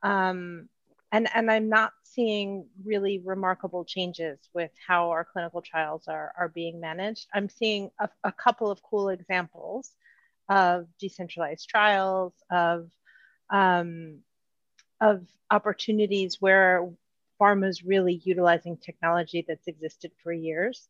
Um, 0.04 0.68
and, 1.12 1.28
and 1.34 1.50
I'm 1.50 1.70
not 1.70 1.94
seeing 2.04 2.66
really 2.84 3.20
remarkable 3.24 3.86
changes 3.86 4.40
with 4.54 4.72
how 4.88 5.10
our 5.10 5.26
clinical 5.26 5.62
trials 5.62 6.08
are, 6.08 6.34
are 6.38 6.50
being 6.50 6.80
managed. 6.80 7.28
I'm 7.34 7.50
seeing 7.50 7.92
a, 8.00 8.10
a 8.24 8.32
couple 8.32 8.70
of 8.70 8.84
cool 8.84 9.10
examples 9.10 9.92
of 10.50 10.88
decentralized 11.00 11.68
trials, 11.68 12.34
of, 12.52 12.90
um, 13.50 14.20
of 15.02 15.26
opportunities 15.50 16.38
where 16.40 16.90
pharma 17.40 17.68
is 17.68 17.84
really 17.84 18.22
utilizing 18.24 18.78
technology 18.78 19.46
that's 19.48 19.68
existed 19.68 20.12
for 20.22 20.32
years. 20.32 20.90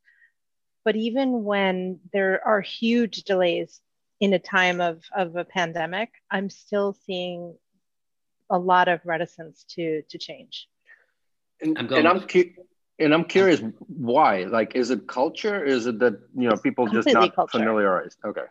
But 0.83 0.95
even 0.95 1.43
when 1.43 1.99
there 2.11 2.45
are 2.45 2.61
huge 2.61 3.23
delays 3.23 3.81
in 4.19 4.33
a 4.33 4.39
time 4.39 4.81
of, 4.81 5.03
of 5.15 5.35
a 5.35 5.45
pandemic, 5.45 6.09
I'm 6.31 6.49
still 6.49 6.97
seeing 7.05 7.55
a 8.49 8.57
lot 8.57 8.87
of 8.87 8.99
reticence 9.05 9.63
to 9.75 10.01
to 10.09 10.17
change. 10.17 10.67
And 11.61 11.77
I'm, 11.77 11.93
and 11.93 12.07
I'm 12.07 12.21
cu- 12.21 12.53
and 12.99 13.13
I'm 13.13 13.25
curious 13.25 13.61
why. 13.87 14.43
Like, 14.43 14.75
is 14.75 14.89
it 14.91 15.07
culture? 15.07 15.63
Is 15.63 15.85
it 15.87 15.99
that 15.99 16.19
you 16.35 16.49
know 16.49 16.57
people 16.57 16.85
Completely 16.85 17.11
just 17.11 17.13
not 17.13 17.35
culture. 17.35 17.57
familiarized? 17.59 18.17
Okay. 18.25 18.45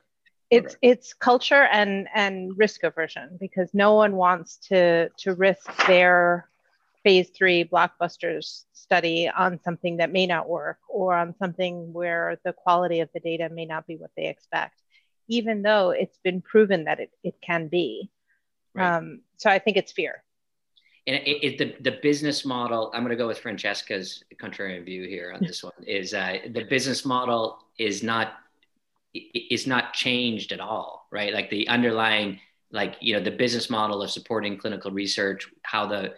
It's 0.50 0.74
okay. 0.74 0.88
it's 0.90 1.14
culture 1.14 1.64
and 1.72 2.08
and 2.14 2.56
risk 2.56 2.82
aversion 2.82 3.36
because 3.40 3.74
no 3.74 3.94
one 3.94 4.16
wants 4.16 4.56
to 4.68 5.10
to 5.18 5.34
risk 5.34 5.86
their 5.86 6.48
phase 7.04 7.30
three 7.30 7.64
blockbusters 7.64 8.64
study 8.72 9.28
on 9.28 9.60
something 9.62 9.98
that 9.98 10.12
may 10.12 10.26
not 10.26 10.48
work 10.48 10.78
or 10.88 11.14
on 11.14 11.34
something 11.38 11.92
where 11.92 12.38
the 12.44 12.52
quality 12.52 13.00
of 13.00 13.08
the 13.14 13.20
data 13.20 13.48
may 13.48 13.64
not 13.66 13.86
be 13.86 13.96
what 13.96 14.10
they 14.16 14.26
expect, 14.26 14.82
even 15.28 15.62
though 15.62 15.90
it's 15.90 16.18
been 16.24 16.40
proven 16.42 16.84
that 16.84 17.00
it, 17.00 17.10
it 17.22 17.34
can 17.40 17.68
be. 17.68 18.10
Right. 18.74 18.96
Um, 18.96 19.22
so 19.36 19.50
I 19.50 19.58
think 19.58 19.76
it's 19.76 19.92
fear. 19.92 20.22
And 21.06 21.16
it, 21.16 21.42
it, 21.42 21.58
the, 21.58 21.90
the 21.90 21.98
business 22.02 22.44
model, 22.44 22.90
I'm 22.92 23.02
going 23.02 23.16
to 23.16 23.16
go 23.16 23.26
with 23.26 23.38
Francesca's 23.38 24.22
contrarian 24.40 24.84
view 24.84 25.08
here 25.08 25.32
on 25.34 25.42
this 25.42 25.64
one, 25.64 25.72
is 25.86 26.12
uh, 26.12 26.36
the 26.50 26.64
business 26.64 27.04
model 27.06 27.58
is 27.78 28.02
not 28.02 28.34
is 29.14 29.66
not 29.66 29.94
changed 29.94 30.52
at 30.52 30.60
all, 30.60 31.08
right? 31.10 31.32
Like 31.32 31.48
the 31.48 31.66
underlying, 31.68 32.40
like 32.70 32.96
you 33.00 33.14
know, 33.14 33.22
the 33.22 33.30
business 33.30 33.70
model 33.70 34.02
of 34.02 34.10
supporting 34.10 34.58
clinical 34.58 34.90
research, 34.90 35.48
how 35.62 35.86
the 35.86 36.14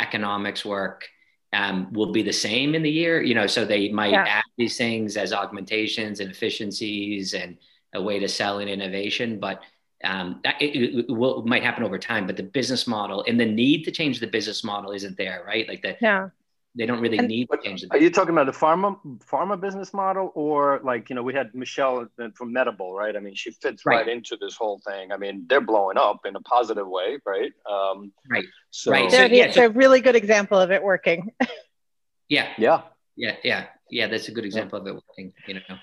economics 0.00 0.64
work, 0.64 1.08
um, 1.52 1.92
will 1.92 2.10
be 2.10 2.22
the 2.22 2.32
same 2.32 2.74
in 2.74 2.82
the 2.82 2.90
year. 2.90 3.22
You 3.22 3.36
know, 3.36 3.46
so 3.46 3.64
they 3.64 3.90
might 3.90 4.10
yeah. 4.10 4.24
add 4.26 4.44
these 4.58 4.76
things 4.76 5.16
as 5.16 5.32
augmentations 5.32 6.18
and 6.18 6.32
efficiencies 6.32 7.32
and 7.32 7.58
a 7.94 8.02
way 8.02 8.18
to 8.18 8.28
sell 8.28 8.58
an 8.58 8.68
innovation, 8.68 9.38
but 9.38 9.62
um, 10.04 10.40
it, 10.60 11.08
it, 11.08 11.10
will, 11.10 11.44
might 11.44 11.62
happen 11.62 11.84
over 11.84 11.98
time, 11.98 12.26
but 12.26 12.36
the 12.36 12.42
business 12.42 12.86
model 12.86 13.24
and 13.28 13.38
the 13.38 13.46
need 13.46 13.84
to 13.84 13.90
change 13.90 14.20
the 14.20 14.26
business 14.26 14.64
model 14.64 14.92
isn't 14.92 15.16
there, 15.16 15.42
right? 15.46 15.68
Like 15.68 15.82
that. 15.82 15.98
Yeah. 16.00 16.30
They 16.76 16.86
don't 16.86 17.00
really 17.00 17.18
and, 17.18 17.26
need 17.26 17.48
to 17.50 17.58
change. 17.58 17.82
The 17.82 17.88
are 17.90 17.98
you 17.98 18.10
talking 18.10 18.30
about 18.30 18.46
the 18.46 18.52
pharma 18.52 18.96
pharma 19.18 19.60
business 19.60 19.92
model, 19.92 20.30
or 20.36 20.80
like 20.84 21.10
you 21.10 21.16
know 21.16 21.22
we 21.22 21.34
had 21.34 21.52
Michelle 21.52 22.06
from 22.36 22.54
Medable, 22.54 22.92
right? 22.92 23.16
I 23.16 23.18
mean, 23.18 23.34
she 23.34 23.50
fits 23.50 23.84
right. 23.84 23.96
right 23.96 24.08
into 24.08 24.36
this 24.40 24.54
whole 24.54 24.80
thing. 24.86 25.10
I 25.10 25.16
mean, 25.16 25.46
they're 25.48 25.60
blowing 25.60 25.98
up 25.98 26.20
in 26.26 26.36
a 26.36 26.40
positive 26.42 26.86
way, 26.86 27.18
right? 27.26 27.52
Um, 27.68 28.12
right. 28.30 28.44
So, 28.70 28.92
right. 28.92 29.10
So, 29.10 29.24
yeah, 29.24 29.46
it's 29.46 29.56
so, 29.56 29.66
a 29.66 29.68
really 29.68 30.00
good 30.00 30.14
example 30.14 30.60
of 30.60 30.70
it 30.70 30.80
working. 30.80 31.32
yeah. 32.28 32.50
Yeah. 32.56 32.82
Yeah. 33.16 33.34
Yeah. 33.42 33.66
Yeah. 33.90 34.06
That's 34.06 34.28
a 34.28 34.32
good 34.32 34.44
example 34.44 34.78
yeah. 34.78 34.82
of 34.82 34.96
it 34.96 35.02
working. 35.08 35.32
You 35.48 35.54
know. 35.54 35.76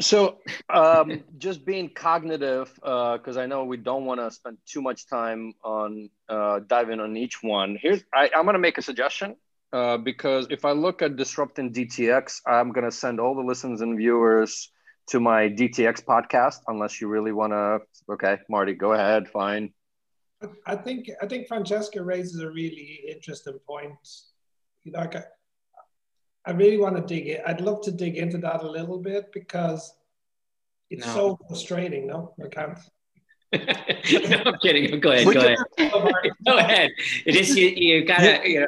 So, 0.00 0.38
um, 0.68 1.22
just 1.38 1.64
being 1.64 1.88
cognitive, 1.88 2.72
because 2.74 3.36
uh, 3.36 3.40
I 3.40 3.46
know 3.46 3.64
we 3.64 3.76
don't 3.76 4.04
want 4.04 4.20
to 4.20 4.30
spend 4.30 4.58
too 4.66 4.82
much 4.82 5.08
time 5.08 5.54
on 5.64 6.10
uh, 6.28 6.60
diving 6.66 7.00
on 7.00 7.16
each 7.16 7.42
one. 7.42 7.78
Here's 7.80 8.02
I, 8.14 8.30
am 8.34 8.44
going 8.44 8.54
to 8.54 8.58
make 8.58 8.78
a 8.78 8.82
suggestion 8.82 9.36
uh, 9.72 9.96
because 9.96 10.46
if 10.50 10.64
I 10.64 10.72
look 10.72 11.02
at 11.02 11.16
disrupting 11.16 11.72
DTX, 11.72 12.40
I'm 12.46 12.72
going 12.72 12.84
to 12.84 12.92
send 12.92 13.20
all 13.20 13.34
the 13.34 13.42
listeners 13.42 13.80
and 13.80 13.96
viewers 13.96 14.70
to 15.08 15.20
my 15.20 15.48
DTX 15.48 16.04
podcast. 16.04 16.58
Unless 16.68 17.00
you 17.00 17.08
really 17.08 17.32
want 17.32 17.52
to, 17.52 17.78
okay, 18.12 18.38
Marty, 18.48 18.74
go 18.74 18.92
ahead. 18.92 19.28
Fine. 19.28 19.72
I 20.66 20.76
think 20.76 21.10
I 21.22 21.26
think 21.26 21.48
Francesca 21.48 22.02
raises 22.02 22.40
a 22.40 22.50
really 22.50 23.00
interesting 23.08 23.58
point. 23.66 23.96
Like 24.84 25.14
I 26.46 26.52
really 26.52 26.76
want 26.76 26.96
to 26.96 27.02
dig 27.02 27.26
it. 27.26 27.42
I'd 27.46 27.60
love 27.60 27.82
to 27.82 27.90
dig 27.90 28.16
into 28.16 28.38
that 28.38 28.62
a 28.62 28.70
little 28.70 28.98
bit 28.98 29.32
because 29.32 29.92
it's 30.90 31.06
no. 31.06 31.14
so 31.14 31.38
frustrating. 31.48 32.06
No, 32.06 32.34
I 32.42 32.48
can't. 32.48 32.78
no, 34.30 34.42
I'm 34.46 34.58
kidding. 34.62 35.00
Go 35.00 35.10
ahead. 35.10 35.34
Go 35.34 35.40
ahead. 35.40 35.58
go 36.46 36.56
ahead. 36.56 36.90
It 37.24 37.36
is 37.36 37.56
you. 37.56 37.68
You 37.68 38.04
gotta. 38.04 38.48
You 38.48 38.60
know. 38.60 38.66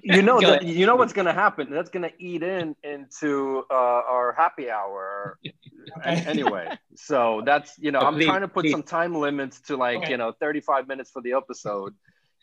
You 0.00 0.22
know, 0.22 0.40
that, 0.40 0.64
you 0.64 0.86
know 0.86 0.94
what's 0.94 1.12
going 1.12 1.26
to 1.26 1.32
happen. 1.32 1.70
That's 1.70 1.90
going 1.90 2.08
to 2.08 2.12
eat 2.18 2.42
in 2.42 2.76
into 2.84 3.64
uh, 3.68 3.74
our 3.74 4.32
happy 4.32 4.70
hour 4.70 5.38
anyway. 6.04 6.78
So 6.94 7.42
that's 7.44 7.76
you 7.78 7.90
know, 7.90 7.98
I'm 7.98 8.18
trying 8.18 8.42
to 8.42 8.48
put 8.48 8.68
some 8.68 8.84
time 8.84 9.14
limits 9.14 9.60
to 9.62 9.76
like 9.76 9.98
okay. 9.98 10.12
you 10.12 10.16
know 10.16 10.32
35 10.40 10.86
minutes 10.86 11.10
for 11.10 11.20
the 11.20 11.32
episode. 11.32 11.94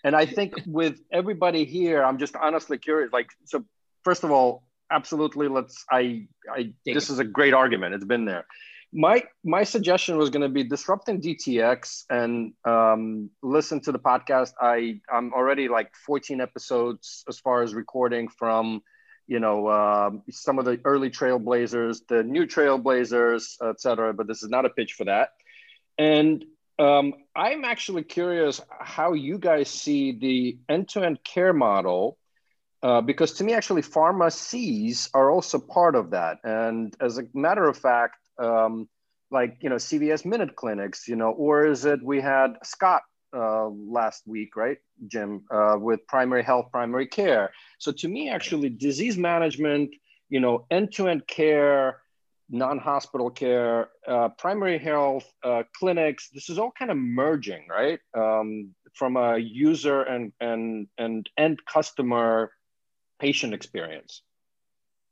And 0.04 0.16
I 0.16 0.28
think 0.28 0.54
with 0.68 1.00
everybody 1.12 1.66
here, 1.66 2.04
I'm 2.04 2.20
just 2.20 2.36
honestly 2.36 2.78
curious. 2.78 3.12
Like, 3.12 3.30
so 3.46 3.66
first 4.06 4.24
of 4.24 4.32
all, 4.32 4.64
absolutely. 4.90 5.50
Let's. 5.50 5.84
I. 5.92 6.28
I. 6.50 6.74
This 6.86 7.10
is 7.10 7.20
a 7.20 7.26
great 7.26 7.54
argument. 7.54 7.96
It's 7.96 8.06
been 8.06 8.24
there. 8.24 8.46
My 8.94 9.24
my 9.44 9.66
suggestion 9.66 10.18
was 10.18 10.30
going 10.30 10.44
to 10.44 10.50
be 10.50 10.64
disrupting 10.64 11.22
DTX 11.22 12.06
and 12.10 12.54
um, 12.64 13.30
listen 13.44 13.82
to 13.82 13.92
the 13.92 14.00
podcast. 14.00 14.54
I 14.62 15.02
I'm 15.12 15.34
already 15.34 15.68
like 15.68 15.94
14 16.06 16.40
episodes 16.40 17.26
as 17.28 17.40
far 17.40 17.64
as 17.64 17.74
recording 17.74 18.30
from 18.30 18.82
you 19.28 19.40
know 19.40 19.68
uh, 19.68 20.12
some 20.30 20.60
of 20.60 20.66
the 20.66 20.80
early 20.86 21.10
trailblazers 21.10 22.02
the 22.08 22.24
new 22.24 22.46
trailblazers 22.46 23.60
etc 23.60 24.14
but 24.14 24.28
this 24.28 24.44
is 24.44 24.50
not 24.50 24.66
a 24.66 24.70
pitch 24.70 24.94
for 24.94 25.06
that 25.06 25.30
and 25.98 26.46
um, 26.78 27.12
i'm 27.36 27.66
actually 27.66 28.04
curious 28.04 28.62
how 28.80 29.14
you 29.14 29.40
guys 29.40 29.68
see 29.68 30.12
the 30.12 30.60
end-to-end 30.70 31.24
care 31.24 31.54
model 31.54 32.20
uh, 32.86 33.02
because 33.02 33.32
to 33.34 33.44
me, 33.44 33.54
actually, 33.54 33.82
pharmacies 33.82 35.10
are 35.16 35.32
also 35.32 35.58
part 35.58 35.96
of 35.96 36.12
that. 36.12 36.38
And 36.44 36.96
as 37.02 37.18
a 37.18 37.24
matter 37.34 37.68
of 37.68 37.76
fact, 37.76 38.18
um, 38.38 38.88
like 39.32 39.58
you 39.62 39.70
know, 39.70 39.78
CVS 39.78 40.24
Minute 40.24 40.56
clinics, 40.56 41.08
you 41.08 41.16
know, 41.16 41.32
or 41.32 41.66
is 41.66 41.86
it 41.86 42.04
we 42.04 42.22
had 42.22 42.58
Scott 42.64 43.02
uh, 43.36 43.70
last 43.70 44.28
week, 44.28 44.56
right, 44.56 44.78
Jim, 45.08 45.46
uh, 45.50 45.78
with 45.80 46.06
primary 46.06 46.44
health, 46.44 46.68
primary 46.72 47.08
care. 47.08 47.50
So 47.80 47.92
to 47.92 48.08
me, 48.08 48.30
actually, 48.30 48.70
disease 48.70 49.18
management, 49.18 49.90
you 50.30 50.40
know, 50.40 50.68
end-to-end 50.70 51.26
care, 51.26 52.02
non-hospital 52.52 53.32
care, 53.32 53.90
uh, 54.08 54.30
primary 54.38 54.78
health 54.78 55.26
uh, 55.44 55.64
clinics. 55.76 56.30
This 56.30 56.50
is 56.50 56.60
all 56.60 56.72
kind 56.78 56.92
of 56.92 56.98
merging, 56.98 57.66
right? 57.68 58.00
Um, 58.16 58.76
from 58.94 59.18
a 59.18 59.38
user 59.40 60.04
and 60.04 60.32
and 60.40 60.88
and 61.00 61.28
end 61.36 61.60
customer 61.66 62.52
patient 63.20 63.54
experience. 63.54 64.22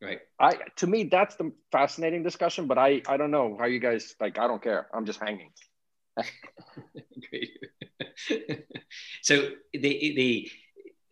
Right. 0.02 0.20
I 0.40 0.58
to 0.78 0.88
me 0.88 1.06
that's 1.06 1.36
the 1.36 1.52
fascinating 1.72 2.24
discussion, 2.24 2.68
but 2.68 2.78
I 2.78 3.02
I 3.08 3.18
don't 3.18 3.32
know 3.32 3.56
how 3.58 3.66
you 3.66 3.80
guys 3.80 4.16
like. 4.20 4.38
I 4.38 4.48
don't 4.48 4.62
care. 4.62 4.88
I'm 4.94 5.06
just 5.06 5.20
hanging. 5.20 5.52
Great. 7.30 7.50
so 9.22 9.50
the 9.72 9.80
the 9.80 10.52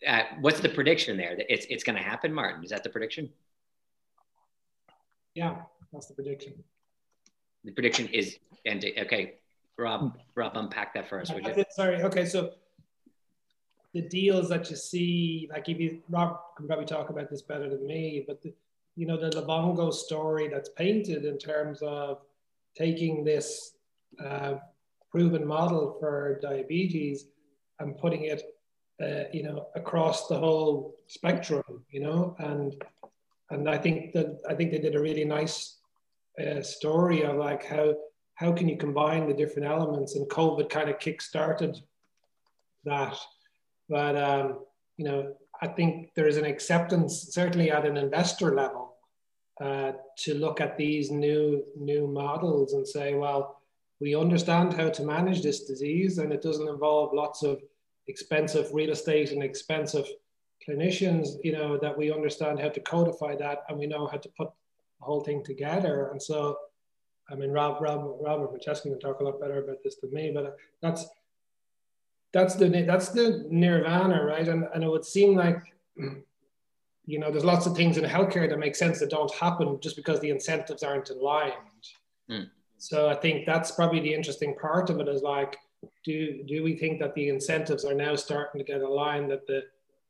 uh, 0.05 0.23
what's 0.41 0.59
the 0.59 0.69
prediction 0.69 1.15
there? 1.15 1.35
That 1.37 1.51
it's 1.51 1.65
it's 1.69 1.83
going 1.83 1.97
to 1.97 2.03
happen, 2.03 2.33
Martin. 2.33 2.63
Is 2.63 2.71
that 2.71 2.83
the 2.83 2.89
prediction? 2.89 3.29
Yeah, 5.35 5.55
that's 5.93 6.07
the 6.07 6.13
prediction. 6.13 6.53
The 7.63 7.71
prediction 7.71 8.07
is 8.07 8.37
and 8.65 8.83
okay, 8.99 9.35
Rob. 9.77 10.17
Rob, 10.35 10.57
unpack 10.57 10.93
that 10.95 11.07
for 11.07 11.21
us, 11.21 11.31
would 11.31 11.45
you? 11.45 11.63
Sorry. 11.71 12.01
Okay, 12.03 12.25
so 12.25 12.51
the 13.93 14.01
deals 14.01 14.49
that 14.49 14.69
you 14.69 14.75
see, 14.75 15.49
like 15.51 15.67
if 15.67 15.79
you 15.79 16.01
Rob 16.09 16.37
can 16.55 16.67
probably 16.67 16.85
talk 16.85 17.09
about 17.09 17.29
this 17.29 17.41
better 17.41 17.69
than 17.69 17.85
me, 17.85 18.23
but 18.25 18.41
the, 18.41 18.53
you 18.95 19.05
know 19.05 19.17
the 19.17 19.29
Livongo 19.29 19.93
story 19.93 20.47
that's 20.47 20.69
painted 20.69 21.25
in 21.25 21.37
terms 21.37 21.81
of 21.81 22.19
taking 22.75 23.23
this 23.23 23.73
uh, 24.23 24.55
proven 25.09 25.45
model 25.45 25.97
for 25.99 26.39
diabetes 26.41 27.25
and 27.79 27.97
putting 27.97 28.25
it, 28.25 28.43
uh, 29.03 29.23
you 29.33 29.43
know, 29.43 29.67
across 29.75 30.27
the 30.27 30.37
whole 30.37 30.95
spectrum, 31.07 31.83
you 31.89 31.99
know, 31.99 32.35
and 32.39 32.81
and 33.49 33.69
I 33.69 33.77
think 33.77 34.13
that 34.13 34.39
I 34.49 34.55
think 34.55 34.71
they 34.71 34.79
did 34.79 34.95
a 34.95 35.01
really 35.01 35.25
nice 35.25 35.79
uh, 36.39 36.61
story 36.61 37.23
of 37.23 37.35
like 37.35 37.65
how 37.65 37.95
how 38.35 38.53
can 38.53 38.69
you 38.69 38.77
combine 38.77 39.27
the 39.27 39.33
different 39.33 39.67
elements, 39.67 40.15
and 40.15 40.29
COVID 40.29 40.69
kind 40.69 40.89
of 40.89 40.99
kick 40.99 41.21
started 41.21 41.77
that 42.85 43.17
but 43.91 44.15
um, 44.15 44.59
you 44.97 45.05
know, 45.05 45.33
I 45.61 45.67
think 45.67 46.13
there 46.15 46.27
is 46.27 46.37
an 46.37 46.45
acceptance, 46.45 47.27
certainly 47.31 47.69
at 47.69 47.85
an 47.85 47.97
investor 47.97 48.55
level, 48.55 48.95
uh, 49.59 49.91
to 50.19 50.33
look 50.33 50.61
at 50.61 50.77
these 50.77 51.11
new 51.11 51.63
new 51.77 52.07
models 52.07 52.73
and 52.73 52.87
say, 52.87 53.13
well, 53.13 53.61
we 53.99 54.15
understand 54.15 54.73
how 54.73 54.89
to 54.89 55.03
manage 55.03 55.43
this 55.43 55.65
disease, 55.65 56.17
and 56.17 56.31
it 56.31 56.41
doesn't 56.41 56.67
involve 56.67 57.13
lots 57.13 57.43
of 57.43 57.61
expensive 58.07 58.73
real 58.73 58.91
estate 58.91 59.31
and 59.31 59.43
expensive 59.43 60.07
clinicians, 60.67 61.27
you 61.43 61.51
know, 61.51 61.77
that 61.77 61.97
we 61.97 62.11
understand 62.11 62.59
how 62.59 62.69
to 62.69 62.79
codify 62.79 63.35
that 63.35 63.59
and 63.67 63.77
we 63.77 63.87
know 63.87 64.07
how 64.07 64.17
to 64.17 64.29
put 64.37 64.49
the 64.99 65.05
whole 65.05 65.21
thing 65.21 65.43
together. 65.43 66.09
And 66.11 66.21
so, 66.21 66.57
I 67.29 67.35
mean, 67.35 67.51
Rob, 67.51 67.81
Rob, 67.81 68.17
Robert 68.21 68.49
Francesca 68.49 68.89
can 68.89 68.99
talk 68.99 69.19
a 69.19 69.23
lot 69.23 69.39
better 69.39 69.63
about 69.63 69.77
this 69.83 69.95
than 69.95 70.13
me, 70.13 70.31
but 70.33 70.55
that's 70.81 71.05
that's 72.33 72.55
the 72.55 72.69
that's 72.87 73.09
the 73.09 73.45
nirvana, 73.49 74.23
right? 74.23 74.47
And 74.47 74.67
and 74.73 74.83
it 74.83 74.89
would 74.89 75.05
seem 75.05 75.35
like 75.35 75.61
you 77.05 77.19
know 77.19 77.31
there's 77.31 77.45
lots 77.45 77.65
of 77.65 77.75
things 77.75 77.97
in 77.97 78.03
healthcare 78.03 78.49
that 78.49 78.59
make 78.59 78.75
sense 78.75 78.99
that 78.99 79.09
don't 79.09 79.33
happen 79.33 79.79
just 79.81 79.95
because 79.95 80.19
the 80.19 80.29
incentives 80.29 80.83
aren't 80.83 81.09
aligned. 81.09 81.53
Mm. 82.29 82.49
So 82.77 83.09
I 83.09 83.15
think 83.15 83.45
that's 83.45 83.71
probably 83.71 83.99
the 83.99 84.13
interesting 84.13 84.55
part 84.55 84.89
of 84.89 84.99
it 84.99 85.07
is 85.07 85.21
like, 85.21 85.57
do 86.03 86.43
do 86.47 86.63
we 86.63 86.75
think 86.75 86.99
that 86.99 87.13
the 87.15 87.29
incentives 87.29 87.85
are 87.85 87.93
now 87.93 88.15
starting 88.15 88.59
to 88.59 88.65
get 88.65 88.81
aligned 88.81 89.29
that 89.31 89.45
the 89.45 89.63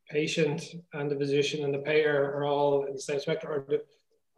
patient 0.09 0.63
and 0.93 1.09
the 1.09 1.15
physician 1.15 1.63
and 1.63 1.73
the 1.73 1.79
payer 1.79 2.31
are 2.35 2.45
all 2.45 2.85
in 2.85 2.93
the 2.93 3.01
same 3.01 3.19
spectrum, 3.19 3.53
or 3.53 3.65
do, 3.67 3.79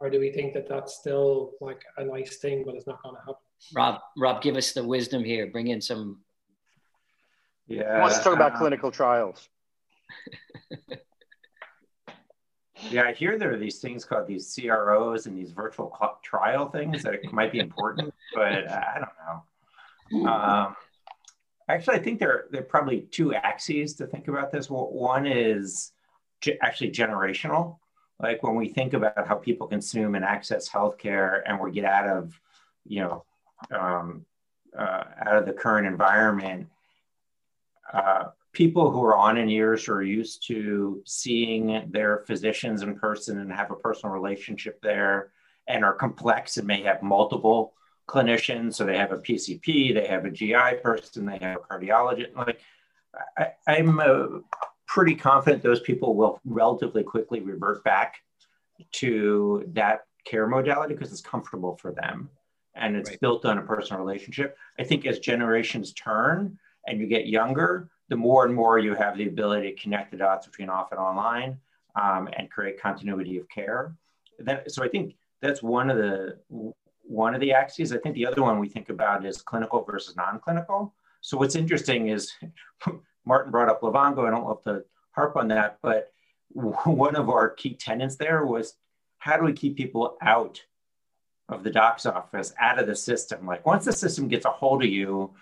or 0.00 0.10
do 0.10 0.20
we 0.20 0.30
think 0.30 0.54
that 0.54 0.68
that's 0.68 0.94
still 0.94 1.52
like 1.60 1.82
a 1.98 2.04
nice 2.04 2.38
thing, 2.38 2.62
but 2.64 2.74
it's 2.74 2.86
not 2.86 3.02
going 3.02 3.14
to 3.16 3.20
happen? 3.20 3.34
Rob, 3.74 4.00
Rob, 4.16 4.42
give 4.42 4.56
us 4.56 4.72
the 4.72 4.84
wisdom 4.84 5.24
here. 5.24 5.48
Bring 5.48 5.68
in 5.68 5.80
some. 5.80 6.20
Yeah. 7.66 8.04
Let's 8.04 8.22
talk 8.22 8.34
about 8.34 8.56
clinical 8.56 8.90
trials. 8.90 9.48
yeah, 12.90 13.04
I 13.04 13.12
hear 13.12 13.38
there 13.38 13.52
are 13.52 13.58
these 13.58 13.80
things 13.80 14.04
called 14.04 14.26
these 14.26 14.54
CROs 14.54 15.26
and 15.26 15.36
these 15.36 15.52
virtual 15.52 15.96
trial 16.22 16.68
things 16.68 17.02
that 17.02 17.32
might 17.32 17.52
be 17.52 17.60
important, 17.60 18.12
but 18.34 18.70
I 18.70 19.00
don't 19.00 20.24
know. 20.24 20.30
Um, 20.30 20.76
Actually, 21.68 21.96
I 21.96 22.00
think 22.00 22.20
there, 22.20 22.44
there 22.50 22.60
are 22.60 22.64
probably 22.64 23.02
two 23.10 23.34
axes 23.34 23.94
to 23.94 24.06
think 24.06 24.28
about 24.28 24.52
this. 24.52 24.68
One 24.68 25.26
is 25.26 25.92
actually 26.60 26.90
generational. 26.90 27.78
Like 28.20 28.42
when 28.42 28.54
we 28.54 28.68
think 28.68 28.92
about 28.92 29.26
how 29.26 29.36
people 29.36 29.66
consume 29.66 30.14
and 30.14 30.24
access 30.24 30.68
healthcare 30.68 31.40
and 31.46 31.58
we 31.58 31.72
get 31.72 31.86
out 31.86 32.06
of, 32.06 32.38
you 32.84 33.00
know, 33.00 33.24
um, 33.70 34.26
uh, 34.78 35.04
out 35.24 35.36
of 35.38 35.46
the 35.46 35.52
current 35.52 35.86
environment, 35.86 36.68
uh, 37.94 38.24
people 38.52 38.90
who 38.90 39.02
are 39.04 39.16
on 39.16 39.38
in 39.38 39.48
years 39.48 39.84
who 39.84 39.92
are 39.92 40.02
used 40.02 40.46
to 40.48 41.00
seeing 41.06 41.88
their 41.90 42.18
physicians 42.26 42.82
in 42.82 42.98
person 42.98 43.38
and 43.38 43.52
have 43.52 43.70
a 43.70 43.76
personal 43.76 44.12
relationship 44.12 44.80
there 44.82 45.30
and 45.68 45.84
are 45.84 45.94
complex 45.94 46.56
and 46.56 46.66
may 46.66 46.82
have 46.82 47.02
multiple 47.02 47.72
clinicians. 48.08 48.74
So 48.74 48.84
they 48.84 48.98
have 48.98 49.12
a 49.12 49.18
PCP, 49.18 49.94
they 49.94 50.06
have 50.06 50.24
a 50.24 50.30
GI 50.30 50.80
person, 50.82 51.24
they 51.24 51.38
have 51.38 51.58
a 51.58 51.74
cardiologist. 51.74 52.34
Like 52.36 52.60
I, 53.38 53.52
I'm 53.66 54.00
uh, 54.00 54.26
pretty 54.86 55.14
confident 55.14 55.62
those 55.62 55.80
people 55.80 56.14
will 56.14 56.40
relatively 56.44 57.02
quickly 57.02 57.40
revert 57.40 57.82
back 57.84 58.16
to 58.92 59.64
that 59.72 60.00
care 60.24 60.46
modality 60.46 60.94
because 60.94 61.12
it's 61.12 61.20
comfortable 61.20 61.76
for 61.76 61.92
them 61.92 62.28
and 62.74 62.96
it's 62.96 63.10
right. 63.10 63.20
built 63.20 63.44
on 63.44 63.58
a 63.58 63.62
personal 63.62 64.02
relationship. 64.02 64.56
I 64.78 64.84
think 64.84 65.06
as 65.06 65.20
generations 65.20 65.92
turn 65.92 66.58
and 66.86 67.00
you 67.00 67.06
get 67.06 67.26
younger, 67.26 67.90
the 68.08 68.16
more 68.16 68.44
and 68.44 68.54
more 68.54 68.78
you 68.78 68.94
have 68.94 69.16
the 69.16 69.26
ability 69.26 69.72
to 69.72 69.80
connect 69.80 70.10
the 70.10 70.16
dots 70.16 70.46
between 70.46 70.68
off 70.68 70.92
and 70.92 71.00
online 71.00 71.58
um, 71.96 72.28
and 72.36 72.50
create 72.50 72.80
continuity 72.80 73.38
of 73.38 73.48
care. 73.48 73.94
Then, 74.38 74.60
so 74.68 74.84
I 74.84 74.88
think 74.88 75.14
that's 75.40 75.62
one 75.62 75.90
of 75.90 75.96
the 75.96 76.38
one 77.02 77.34
of 77.34 77.40
the 77.40 77.52
axes. 77.52 77.92
I 77.92 77.98
think 77.98 78.14
the 78.14 78.26
other 78.26 78.42
one 78.42 78.58
we 78.58 78.68
think 78.68 78.88
about 78.88 79.26
is 79.26 79.42
clinical 79.42 79.84
versus 79.84 80.16
non-clinical. 80.16 80.94
So 81.20 81.36
what's 81.36 81.54
interesting 81.54 82.08
is 82.08 82.32
Martin 83.26 83.50
brought 83.50 83.68
up 83.68 83.82
Livongo. 83.82 84.26
I 84.26 84.30
don't 84.30 84.46
love 84.46 84.62
to 84.64 84.84
harp 85.12 85.36
on 85.36 85.48
that, 85.48 85.78
but 85.82 86.12
one 86.50 87.16
of 87.16 87.28
our 87.28 87.50
key 87.50 87.74
tenants 87.74 88.16
there 88.16 88.44
was 88.44 88.74
how 89.18 89.36
do 89.36 89.44
we 89.44 89.52
keep 89.52 89.76
people 89.76 90.16
out 90.20 90.62
of 91.48 91.62
the 91.62 91.70
doc's 91.70 92.06
office, 92.06 92.52
out 92.58 92.78
of 92.78 92.86
the 92.86 92.96
system? 92.96 93.46
Like 93.46 93.64
once 93.66 93.84
the 93.84 93.92
system 93.92 94.28
gets 94.28 94.44
a 94.44 94.50
hold 94.50 94.82
of 94.82 94.90
you, 94.90 95.34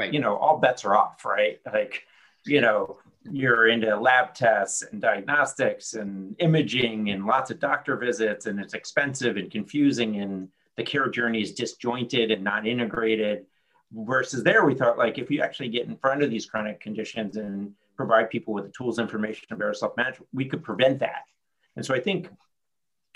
right. 0.00 0.12
you 0.12 0.20
know, 0.20 0.36
all 0.36 0.58
bets 0.58 0.84
are 0.84 0.96
off, 0.96 1.24
right? 1.24 1.60
Like, 1.72 2.04
you 2.44 2.60
know, 2.60 2.98
you're 3.30 3.68
into 3.68 3.94
lab 3.98 4.34
tests 4.34 4.82
and 4.82 5.00
diagnostics 5.00 5.94
and 5.94 6.34
imaging 6.38 7.10
and 7.10 7.26
lots 7.26 7.50
of 7.50 7.60
doctor 7.60 7.96
visits 7.96 8.46
and 8.46 8.58
it's 8.58 8.74
expensive 8.74 9.36
and 9.36 9.50
confusing 9.50 10.16
and 10.20 10.48
the 10.76 10.82
care 10.82 11.08
journey 11.08 11.42
is 11.42 11.52
disjointed 11.52 12.30
and 12.30 12.42
not 12.42 12.66
integrated. 12.66 13.46
Versus 13.92 14.44
there, 14.44 14.64
we 14.64 14.74
thought 14.74 14.98
like 14.98 15.18
if 15.18 15.30
you 15.30 15.42
actually 15.42 15.68
get 15.68 15.86
in 15.86 15.96
front 15.96 16.22
of 16.22 16.30
these 16.30 16.46
chronic 16.46 16.80
conditions 16.80 17.36
and 17.36 17.72
provide 17.96 18.30
people 18.30 18.54
with 18.54 18.64
the 18.64 18.70
tools, 18.70 18.98
information, 18.98 19.46
and 19.50 19.58
better 19.58 19.74
self-management, 19.74 20.28
we 20.32 20.44
could 20.44 20.62
prevent 20.62 21.00
that. 21.00 21.24
And 21.76 21.84
so 21.84 21.94
I 21.94 22.00
think, 22.00 22.30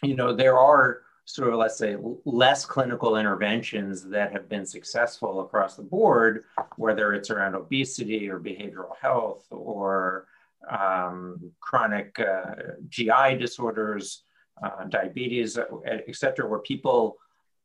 you 0.03 0.17
know, 0.17 0.35
there 0.35 0.59
are 0.59 1.03
sort 1.25 1.53
of 1.53 1.59
let's 1.59 1.79
say 1.79 1.97
less 2.25 2.65
clinical 2.67 3.17
interventions 3.17 4.05
that 4.05 4.33
have 4.33 4.49
been 4.49 4.67
successful 4.67 5.41
across 5.41 5.77
the 5.77 5.83
board, 5.83 6.45
whether 6.77 7.15
it's 7.15 7.31
around 7.31 7.55
obesity 7.55 8.29
or 8.29 8.39
behavioral 8.39 8.95
health 9.01 9.47
or 9.51 10.27
um, 10.71 11.51
chronic 11.61 12.19
uh, 12.21 12.55
GI 12.89 13.37
disorders, 13.39 14.23
uh, 14.63 14.85
diabetes, 14.85 15.59
et 15.87 16.17
cetera, 16.17 16.49
where 16.49 16.61
people 16.61 17.17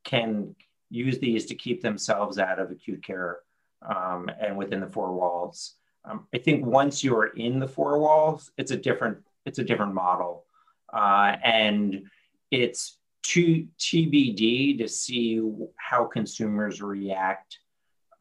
can 0.03 0.55
use 0.89 1.19
these 1.19 1.45
to 1.45 1.55
keep 1.55 1.81
themselves 1.81 2.39
out 2.39 2.59
of 2.59 2.71
acute 2.71 3.03
care 3.03 3.39
um, 3.87 4.29
and 4.41 4.57
within 4.57 4.79
the 4.79 4.87
four 4.87 5.13
walls. 5.13 5.75
Um, 6.05 6.27
I 6.33 6.37
think 6.37 6.65
once 6.65 7.03
you're 7.03 7.27
in 7.27 7.59
the 7.59 7.67
four 7.67 7.99
walls, 7.99 8.51
it's 8.57 8.71
a 8.71 8.77
different 8.77 9.17
it's 9.45 9.59
a 9.59 9.63
different 9.63 9.93
model, 9.93 10.45
uh, 10.93 11.35
and 11.43 12.03
it's 12.51 12.98
to 13.23 13.67
TBD 13.77 14.77
to 14.79 14.87
see 14.87 15.41
how 15.77 16.05
consumers 16.05 16.81
react 16.81 17.59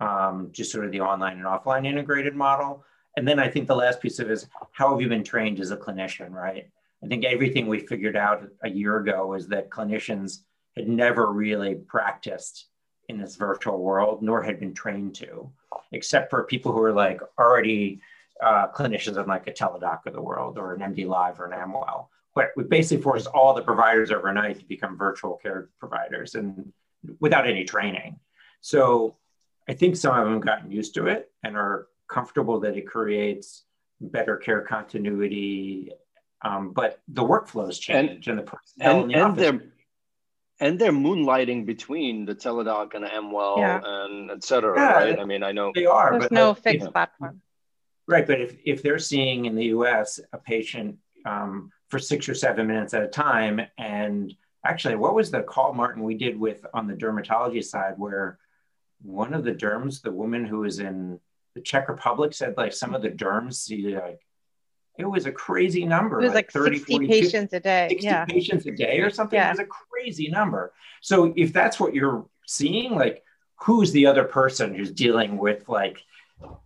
um, 0.00 0.50
to 0.54 0.64
sort 0.64 0.84
of 0.84 0.92
the 0.92 1.00
online 1.00 1.38
and 1.38 1.46
offline 1.46 1.86
integrated 1.86 2.34
model. 2.34 2.84
And 3.16 3.26
then 3.26 3.38
I 3.38 3.48
think 3.48 3.66
the 3.66 3.76
last 3.76 4.00
piece 4.00 4.18
of 4.18 4.30
it 4.30 4.32
is 4.32 4.46
how 4.72 4.90
have 4.90 5.00
you 5.00 5.08
been 5.08 5.24
trained 5.24 5.60
as 5.60 5.70
a 5.70 5.76
clinician, 5.76 6.30
right? 6.30 6.70
I 7.02 7.06
think 7.06 7.24
everything 7.24 7.66
we 7.66 7.80
figured 7.80 8.16
out 8.16 8.46
a 8.62 8.68
year 8.68 8.98
ago 8.98 9.34
is 9.34 9.48
that 9.48 9.70
clinicians 9.70 10.42
had 10.76 10.88
never 10.88 11.32
really 11.32 11.74
practiced 11.74 12.66
in 13.08 13.18
this 13.18 13.36
virtual 13.36 13.78
world, 13.78 14.22
nor 14.22 14.42
had 14.42 14.60
been 14.60 14.74
trained 14.74 15.14
to, 15.16 15.50
except 15.92 16.30
for 16.30 16.44
people 16.44 16.72
who 16.72 16.82
are 16.82 16.92
like 16.92 17.20
already 17.38 18.00
uh, 18.42 18.68
clinicians 18.68 19.20
in 19.20 19.26
like 19.26 19.46
a 19.46 19.52
Teladoc 19.52 20.06
of 20.06 20.12
the 20.12 20.22
world 20.22 20.58
or 20.58 20.74
an 20.74 20.80
MD 20.80 21.06
Live 21.06 21.40
or 21.40 21.46
an 21.46 21.58
Amwell. 21.58 22.10
But 22.38 22.52
we 22.56 22.62
basically 22.62 23.02
forced 23.02 23.26
all 23.26 23.52
the 23.52 23.62
providers 23.62 24.12
overnight 24.12 24.60
to 24.60 24.64
become 24.64 24.96
virtual 24.96 25.34
care 25.42 25.70
providers 25.80 26.36
and 26.36 26.72
without 27.18 27.48
any 27.48 27.64
training. 27.64 28.20
So 28.60 29.16
I 29.68 29.72
think 29.72 29.96
some 29.96 30.16
of 30.16 30.24
them 30.24 30.38
gotten 30.38 30.70
used 30.70 30.94
to 30.94 31.08
it 31.08 31.32
and 31.42 31.56
are 31.56 31.88
comfortable 32.06 32.60
that 32.60 32.76
it 32.76 32.86
creates 32.86 33.64
better 34.00 34.36
care 34.36 34.60
continuity. 34.60 35.90
Um, 36.42 36.70
but 36.72 37.00
the 37.08 37.24
workflows 37.24 37.80
change 37.80 38.28
and, 38.28 38.38
and 38.38 38.38
the 38.38 38.52
personnel 38.52 39.02
and, 39.02 39.10
the 39.10 39.24
and 39.24 39.36
they're 39.36 39.72
and 40.60 40.78
they're 40.78 40.92
moonlighting 40.92 41.66
between 41.66 42.24
the 42.24 42.36
Teladoc 42.36 42.94
and 42.94 43.04
Amwell 43.04 43.56
yeah. 43.58 43.80
and 43.82 44.30
et 44.30 44.44
cetera, 44.44 44.78
yeah, 44.78 44.92
right? 44.92 45.18
I 45.18 45.24
mean, 45.24 45.42
I 45.42 45.50
know 45.50 45.72
they 45.74 45.86
are. 45.86 46.12
There's 46.12 46.24
but 46.26 46.32
no 46.32 46.50
like, 46.50 46.62
fixed 46.62 46.92
platform. 46.92 47.42
Right, 48.06 48.28
but 48.28 48.40
if, 48.40 48.56
if 48.64 48.80
they're 48.84 49.00
seeing 49.00 49.46
in 49.46 49.56
the 49.56 49.66
U.S. 49.66 50.20
a 50.32 50.38
patient 50.38 50.98
um, 51.28 51.70
for 51.88 51.98
six 51.98 52.28
or 52.28 52.34
seven 52.34 52.66
minutes 52.66 52.94
at 52.94 53.02
a 53.02 53.08
time, 53.08 53.60
and 53.76 54.34
actually, 54.64 54.96
what 54.96 55.14
was 55.14 55.30
the 55.30 55.42
call, 55.42 55.72
Martin, 55.72 56.02
we 56.02 56.14
did 56.14 56.38
with 56.38 56.64
on 56.74 56.86
the 56.86 56.94
dermatology 56.94 57.64
side, 57.64 57.94
where 57.96 58.38
one 59.02 59.34
of 59.34 59.44
the 59.44 59.52
derms, 59.52 60.02
the 60.02 60.10
woman 60.10 60.44
who 60.44 60.60
was 60.60 60.80
in 60.80 61.20
the 61.54 61.60
Czech 61.60 61.88
Republic, 61.88 62.32
said 62.32 62.56
like 62.56 62.72
some 62.72 62.94
of 62.94 63.02
the 63.02 63.10
derms 63.10 63.54
see 63.54 63.94
like 63.94 64.20
it 64.98 65.04
was 65.04 65.26
a 65.26 65.32
crazy 65.32 65.84
number. 65.84 66.20
It 66.20 66.24
was 66.24 66.34
like, 66.34 66.46
like 66.46 66.64
30, 66.64 66.78
60 66.78 66.92
40, 66.92 67.06
patients 67.06 67.52
a 67.52 67.60
day. 67.60 67.86
60 67.90 68.06
yeah. 68.06 68.24
patients 68.24 68.66
a 68.66 68.72
day 68.72 68.98
or 68.98 69.10
something. 69.10 69.38
Yeah. 69.38 69.48
It 69.48 69.52
was 69.52 69.60
a 69.60 69.66
crazy 69.66 70.28
number. 70.28 70.72
So 71.00 71.32
if 71.36 71.52
that's 71.52 71.78
what 71.78 71.94
you're 71.94 72.26
seeing, 72.46 72.96
like 72.96 73.22
who's 73.54 73.92
the 73.92 74.06
other 74.06 74.24
person 74.24 74.74
who's 74.74 74.90
dealing 74.90 75.38
with 75.38 75.68
like 75.68 76.04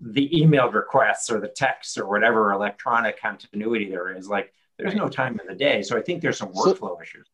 the 0.00 0.28
emailed 0.30 0.74
requests 0.74 1.30
or 1.30 1.40
the 1.40 1.48
texts 1.48 1.96
or 1.98 2.08
whatever 2.08 2.52
electronic 2.52 3.20
continuity 3.20 3.90
there 3.90 4.16
is? 4.16 4.28
Like 4.28 4.52
there's 4.78 4.94
no 4.94 5.08
time 5.08 5.38
in 5.40 5.46
the 5.46 5.54
day. 5.54 5.82
So 5.82 5.96
I 5.96 6.02
think 6.02 6.22
there's 6.22 6.38
some 6.38 6.52
workflow 6.52 6.96
so, 6.96 7.00
issues. 7.02 7.26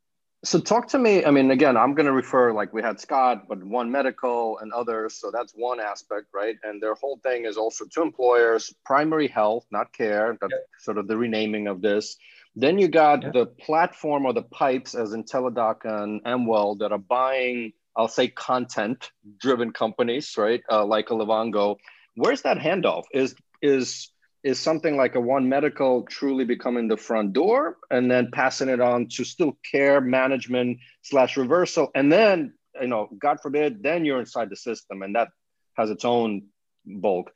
So 0.45 0.61
talk 0.61 0.87
to 0.89 0.99
me 1.01 1.25
i 1.25 1.33
mean 1.33 1.51
again 1.51 1.77
i'm 1.77 1.95
going 1.95 2.07
to 2.07 2.13
refer 2.13 2.53
like 2.53 2.73
we 2.73 2.81
had 2.81 3.01
scott 3.01 3.49
but 3.49 3.63
one 3.65 3.91
medical 3.91 4.59
and 4.59 4.73
others 4.73 5.15
so 5.15 5.33
that's 5.33 5.53
one 5.53 5.81
aspect 5.81 6.27
right? 6.33 6.57
And 6.63 6.81
their 6.81 6.95
whole 6.95 7.19
thing 7.25 7.45
is 7.45 7.57
also 7.57 7.87
to 7.87 8.03
employers 8.03 8.73
primary 8.85 9.27
health 9.27 9.67
not 9.73 9.93
care 9.93 10.39
that's 10.41 10.55
sort 10.79 10.99
of 10.99 11.09
the 11.09 11.17
renaming 11.17 11.67
of 11.67 11.81
this. 11.83 12.17
Then 12.55 12.79
you 12.79 12.89
got 12.89 13.33
the 13.33 13.47
platform 13.47 14.27
or 14.27 14.33
the 14.33 14.43
pipes 14.43 14.95
as 14.95 15.13
in 15.13 15.25
teladoc 15.25 15.85
and 15.85 16.21
amwell 16.25 16.77
that 16.77 16.93
are 16.93 16.99
buying 16.99 17.73
i'll 17.97 18.07
say 18.07 18.29
content 18.29 19.11
driven 19.39 19.73
companies 19.73 20.37
right? 20.39 20.63
Uh, 20.71 20.85
like 20.85 21.11
a 21.11 21.15
livongo 21.15 21.79
where's 22.19 22.43
that 22.43 22.59
handoff? 22.59 23.05
Is 23.13 23.35
is 23.63 24.11
is 24.43 24.59
something 24.59 24.97
like 24.97 25.15
a 25.15 25.21
one 25.21 25.49
medical 25.49 26.05
truly 26.05 26.45
becoming 26.45 26.89
the 26.89 26.97
front 26.97 27.33
door 27.33 27.77
and 27.91 28.11
then 28.11 28.31
passing 28.33 28.69
it 28.69 28.81
on 28.81 29.09
to 29.09 29.25
still 29.25 29.59
care 29.71 30.01
management 30.01 30.79
slash 31.03 31.37
reversal? 31.37 31.91
And 31.95 32.13
then 32.13 32.55
you 32.81 32.89
know 32.89 33.09
god 33.19 33.39
forbid 33.41 33.83
then 33.83 34.05
you're 34.05 34.21
inside 34.21 34.51
the 34.51 34.57
system 34.57 35.03
and 35.03 35.15
that 35.15 35.29
has 35.77 35.91
its 35.91 36.05
own 36.05 36.49
bulk. 36.85 37.31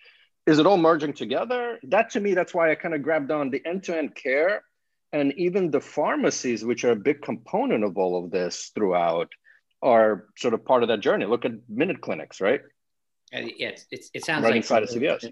Is 0.46 0.58
it 0.58 0.66
all 0.66 0.76
merging 0.76 1.12
together? 1.12 1.78
That 1.84 2.10
to 2.10 2.20
me 2.20 2.34
that's 2.34 2.52
why 2.52 2.72
i 2.72 2.74
kind 2.74 2.94
of 2.94 3.02
grabbed 3.02 3.30
on 3.30 3.50
the 3.50 3.62
end-to-end 3.64 4.14
care 4.14 4.62
and 5.12 5.32
even 5.36 5.70
the 5.70 5.80
pharmacies 5.80 6.64
which 6.64 6.84
are 6.84 6.92
a 6.92 6.96
big 6.96 7.22
component 7.22 7.84
of 7.84 7.96
all 7.98 8.24
of 8.24 8.30
this 8.30 8.70
throughout 8.74 9.28
are 9.82 10.26
sort 10.38 10.54
of 10.54 10.64
part 10.64 10.82
of 10.82 10.88
that 10.88 11.00
journey. 11.00 11.26
Look 11.26 11.44
at 11.44 11.52
minute 11.68 12.00
clinics 12.00 12.40
right 12.40 12.60
yeah, 13.32 13.68
it, 13.90 14.04
it 14.12 14.24
sounds 14.24 14.44
right 14.44 14.50
like 14.50 14.56
inside 14.56 14.82
of 14.82 14.88
cvs 14.88 15.30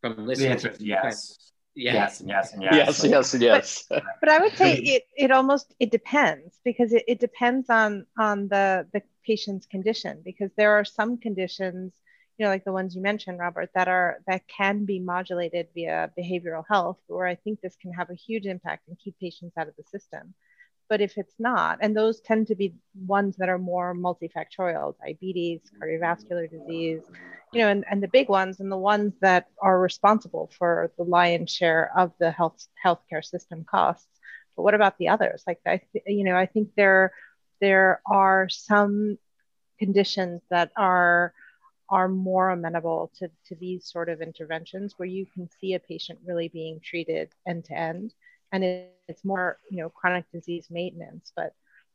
from 0.00 0.26
The 0.26 0.48
answer 0.48 0.70
is 0.70 0.80
yes. 0.80 1.38
Yeah. 1.74 1.94
Yes, 1.94 2.20
and 2.20 2.28
yes, 2.28 2.52
and 2.52 2.62
yes. 2.62 3.02
yes 3.02 3.34
yes 3.34 3.34
yes 3.40 3.84
but 3.88 4.28
i 4.28 4.38
would 4.38 4.52
say 4.56 4.74
it, 4.76 5.04
it 5.16 5.30
almost 5.30 5.74
it 5.80 5.90
depends 5.90 6.60
because 6.64 6.92
it, 6.92 7.02
it 7.08 7.18
depends 7.18 7.70
on 7.70 8.04
on 8.18 8.48
the 8.48 8.86
the 8.92 9.00
patient's 9.24 9.64
condition 9.64 10.20
because 10.22 10.50
there 10.58 10.72
are 10.72 10.84
some 10.84 11.16
conditions 11.16 11.94
you 12.36 12.44
know 12.44 12.50
like 12.50 12.64
the 12.64 12.72
ones 12.72 12.94
you 12.94 13.00
mentioned 13.00 13.38
robert 13.38 13.70
that 13.74 13.88
are 13.88 14.18
that 14.26 14.42
can 14.48 14.84
be 14.84 14.98
modulated 14.98 15.66
via 15.74 16.10
behavioral 16.18 16.64
health 16.68 16.98
where 17.06 17.26
i 17.26 17.34
think 17.36 17.58
this 17.62 17.76
can 17.80 17.92
have 17.92 18.10
a 18.10 18.14
huge 18.14 18.44
impact 18.44 18.86
and 18.88 18.98
keep 18.98 19.18
patients 19.18 19.56
out 19.56 19.68
of 19.68 19.74
the 19.76 19.84
system 19.84 20.34
but 20.92 21.00
if 21.00 21.16
it's 21.16 21.36
not 21.38 21.78
and 21.80 21.96
those 21.96 22.20
tend 22.20 22.46
to 22.46 22.54
be 22.54 22.74
ones 23.06 23.34
that 23.38 23.48
are 23.48 23.56
more 23.56 23.94
multifactorial 23.94 24.94
diabetes 25.02 25.62
cardiovascular 25.80 26.50
disease 26.50 27.00
you 27.54 27.60
know 27.60 27.68
and, 27.68 27.82
and 27.90 28.02
the 28.02 28.08
big 28.08 28.28
ones 28.28 28.60
and 28.60 28.70
the 28.70 28.76
ones 28.76 29.14
that 29.22 29.46
are 29.62 29.80
responsible 29.80 30.50
for 30.58 30.92
the 30.98 31.02
lion's 31.02 31.50
share 31.50 31.90
of 31.96 32.12
the 32.20 32.30
health 32.30 32.66
healthcare 32.84 33.24
system 33.24 33.64
costs. 33.64 34.06
But 34.54 34.64
what 34.64 34.74
about 34.74 34.98
the 34.98 35.08
others? 35.08 35.42
Like 35.46 35.60
i 35.66 35.80
th- 35.92 36.04
you 36.06 36.24
know 36.24 36.36
i 36.36 36.44
think 36.44 36.68
there 36.76 37.14
there 37.62 38.02
are 38.06 38.50
some 38.50 39.16
conditions 39.78 40.42
that 40.50 40.72
are 40.76 41.32
are 41.88 42.08
more 42.08 42.50
amenable 42.50 43.10
to, 43.18 43.30
to 43.46 43.54
these 43.54 43.90
sort 43.90 44.10
of 44.10 44.20
interventions 44.20 44.94
where 44.98 45.08
you 45.08 45.24
can 45.32 45.48
see 45.58 45.72
a 45.72 45.80
patient 45.80 46.18
really 46.26 46.48
being 46.48 46.80
treated 46.80 47.30
end 47.46 47.64
to 47.64 47.72
end 47.72 48.12
and 48.52 48.62
it, 48.64 48.94
it's 49.08 49.24
more 49.24 49.58
you 49.70 49.78
know 49.82 49.88
chronic 49.88 50.24
disease 50.32 50.66
maintenance 50.70 51.32
but 51.34 51.54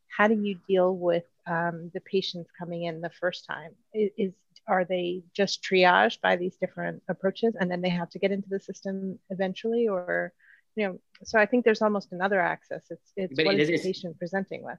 how 0.10 0.28
do 0.28 0.36
you 0.36 0.60
deal 0.68 0.96
with 0.96 1.26
um, 1.46 1.92
the 1.94 2.02
patients 2.02 2.50
coming 2.58 2.84
in 2.84 3.02
the 3.02 3.10
first 3.10 3.46
time? 3.46 3.72
Is, 3.94 4.10
is 4.18 4.34
are 4.68 4.84
they 4.84 5.24
just 5.34 5.64
triaged 5.64 6.20
by 6.22 6.36
these 6.36 6.58
different 6.58 7.02
approaches 7.08 7.56
and 7.60 7.72
then 7.72 7.82
they 7.82 7.90
have 7.90 8.10
to 8.10 8.20
get 8.20 8.32
into 8.32 8.50
the 8.50 8.60
system 8.60 9.18
eventually 9.30 9.88
or 9.88 10.34
you 10.78 10.88
know 10.88 11.00
so 11.24 11.40
i 11.40 11.46
think 11.46 11.66
there's 11.66 11.82
almost 11.82 12.12
another 12.12 12.40
access. 12.40 12.84
It's 12.92 13.12
it's 13.18 13.36
But 13.36 13.46
what 13.48 13.56
it 13.56 13.62
is 13.62 13.82
the 13.82 13.92
patient 13.92 14.18
presenting 14.20 14.64
with. 14.64 14.78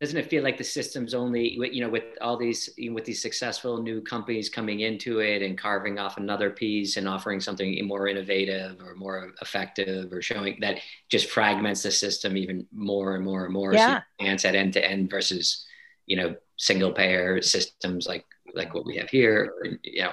Doesn't 0.00 0.18
it 0.18 0.28
feel 0.28 0.44
like 0.44 0.58
the 0.58 0.64
system's 0.64 1.14
only 1.14 1.58
you 1.72 1.80
know 1.80 1.88
with 1.88 2.04
all 2.20 2.36
these 2.36 2.68
with 2.90 3.06
these 3.06 3.22
successful 3.22 3.82
new 3.82 4.02
companies 4.02 4.50
coming 4.50 4.80
into 4.80 5.20
it 5.20 5.40
and 5.40 5.56
carving 5.56 5.98
off 5.98 6.18
another 6.18 6.50
piece 6.50 6.98
and 6.98 7.08
offering 7.08 7.40
something 7.40 7.70
more 7.88 8.06
innovative 8.06 8.78
or 8.82 8.94
more 8.94 9.32
effective 9.40 10.12
or 10.12 10.20
showing 10.20 10.58
that 10.60 10.76
just 11.08 11.30
fragments 11.30 11.82
the 11.82 11.90
system 11.90 12.36
even 12.36 12.66
more 12.74 13.16
and 13.16 13.24
more 13.24 13.44
and 13.46 13.54
more 13.54 13.72
Yeah. 13.72 14.02
so 14.36 14.48
at 14.48 14.54
end 14.54 14.74
to 14.74 14.84
end 14.84 15.08
versus 15.08 15.64
you 16.04 16.18
know 16.18 16.36
single 16.58 16.92
payer 16.92 17.40
systems 17.40 18.06
like 18.06 18.26
like 18.54 18.74
what 18.74 18.84
we 18.84 18.96
have 18.96 19.08
here 19.08 19.54
you 19.82 20.02
know 20.02 20.12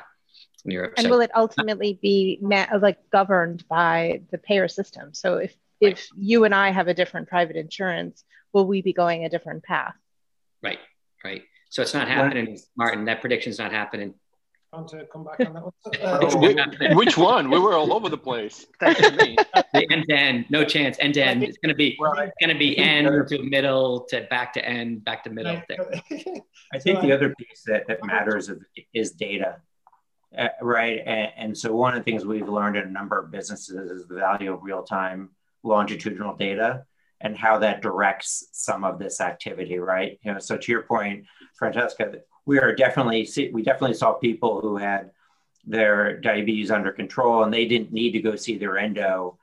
in 0.66 0.72
Europe 0.72 0.94
and 0.98 1.06
so 1.06 1.10
will 1.12 1.22
it 1.22 1.32
ultimately 1.36 1.98
be 2.02 2.40
ma- 2.42 2.66
like 2.82 2.98
governed 3.12 3.66
by 3.68 4.22
the 4.32 4.38
payer 4.38 4.68
system 4.68 5.14
so 5.14 5.38
if 5.38 5.56
Right. 5.84 5.92
if 5.92 6.08
you 6.18 6.46
and 6.46 6.56
i 6.56 6.72
have 6.72 6.88
a 6.88 6.94
different 6.94 7.28
private 7.28 7.58
insurance 7.58 8.24
will 8.54 8.66
we 8.66 8.82
be 8.82 8.94
going 8.94 9.26
a 9.26 9.30
different 9.30 9.62
path 9.64 9.94
right 10.64 10.80
right 11.24 11.44
so 11.70 11.82
it's 11.82 11.94
not 11.94 12.08
happening 12.08 12.58
martin 12.78 13.06
that 13.06 13.20
prediction's 13.22 13.60
not 13.60 13.72
happening 13.72 14.14
Want 14.74 14.90
to 14.90 15.06
come 15.06 15.24
back 15.24 15.40
on 15.40 15.54
that 15.54 15.64
one? 15.64 15.72
Uh, 16.04 16.20
It's 16.24 16.36
Which- 16.36 16.56
not 16.58 16.74
happening. 16.74 16.98
which 16.98 17.18
one 17.18 17.50
we 17.50 17.60
were 17.60 17.76
all 17.76 17.94
over 17.94 18.10
the 18.10 18.18
place 18.18 18.66
thanks 18.82 19.00
to 19.00 19.12
me 19.16 19.38
the 19.74 19.88
end 19.94 20.04
to 20.10 20.16
end, 20.16 20.46
no 20.50 20.66
chance. 20.66 20.98
End 21.00 21.14
to 21.14 21.22
end. 21.24 21.44
It's 21.44 21.58
gonna 21.60 21.76
be 21.76 21.96
Well, 22.00 22.14
I- 22.18 22.26
it's 22.26 22.34
gonna 22.42 22.58
be 22.58 22.78
end 22.78 23.08
to 23.30 23.42
middle 23.44 24.02
to 24.10 24.22
back 24.30 24.52
to 24.54 24.66
end, 24.66 25.06
back 25.06 25.24
to 25.26 25.30
middle. 25.30 25.62
thing. 25.68 26.42
I 26.74 26.80
think 26.80 27.00
the 27.02 27.12
other 27.14 27.34
piece 27.40 27.62
that, 27.68 27.88
that 27.88 28.00
matters 28.06 28.50
is, 28.50 28.60
is 28.94 29.12
data, 29.12 29.62
uh, 30.38 30.50
right? 30.62 31.02
And, 31.06 31.32
and 31.38 31.58
so 31.58 31.74
one 31.74 31.94
of 31.94 32.00
the 32.00 32.04
things 32.04 32.26
we've 32.26 32.50
learned 32.50 32.78
in 32.78 32.84
a 32.84 32.92
number 32.92 33.20
of 33.20 33.32
businesses 33.32 33.92
is 33.92 34.08
the 34.08 34.16
value 34.16 34.54
of 34.54 34.64
real 34.64 34.84
time 34.84 35.30
longitudinal 35.64 36.36
data 36.36 36.86
and 37.22 37.38
how 37.38 37.60
that 37.60 37.82
directs 37.82 38.48
some 38.52 38.84
of 38.84 39.00
this 39.00 39.22
activity, 39.22 39.80
right? 39.80 40.20
You 40.24 40.34
know, 40.34 40.40
so 40.40 40.58
to 40.58 40.72
your 40.72 40.84
point, 40.84 41.26
Francesca, 41.56 42.20
we 42.46 42.60
are 42.60 42.76
definitely 42.76 43.26
see, 43.26 43.50
we 43.50 43.64
definitely 43.64 43.96
saw 43.96 44.14
people 44.14 44.62
who 44.62 44.78
had 44.78 45.12
their 45.66 46.20
diabetes 46.20 46.72
under 46.72 46.92
control 46.92 47.44
and 47.44 47.54
they 47.54 47.66
didn't 47.66 47.92
need 47.92 48.12
to 48.12 48.22
go 48.22 48.36
see 48.36 48.58
their 48.58 48.78
endo 48.78 49.38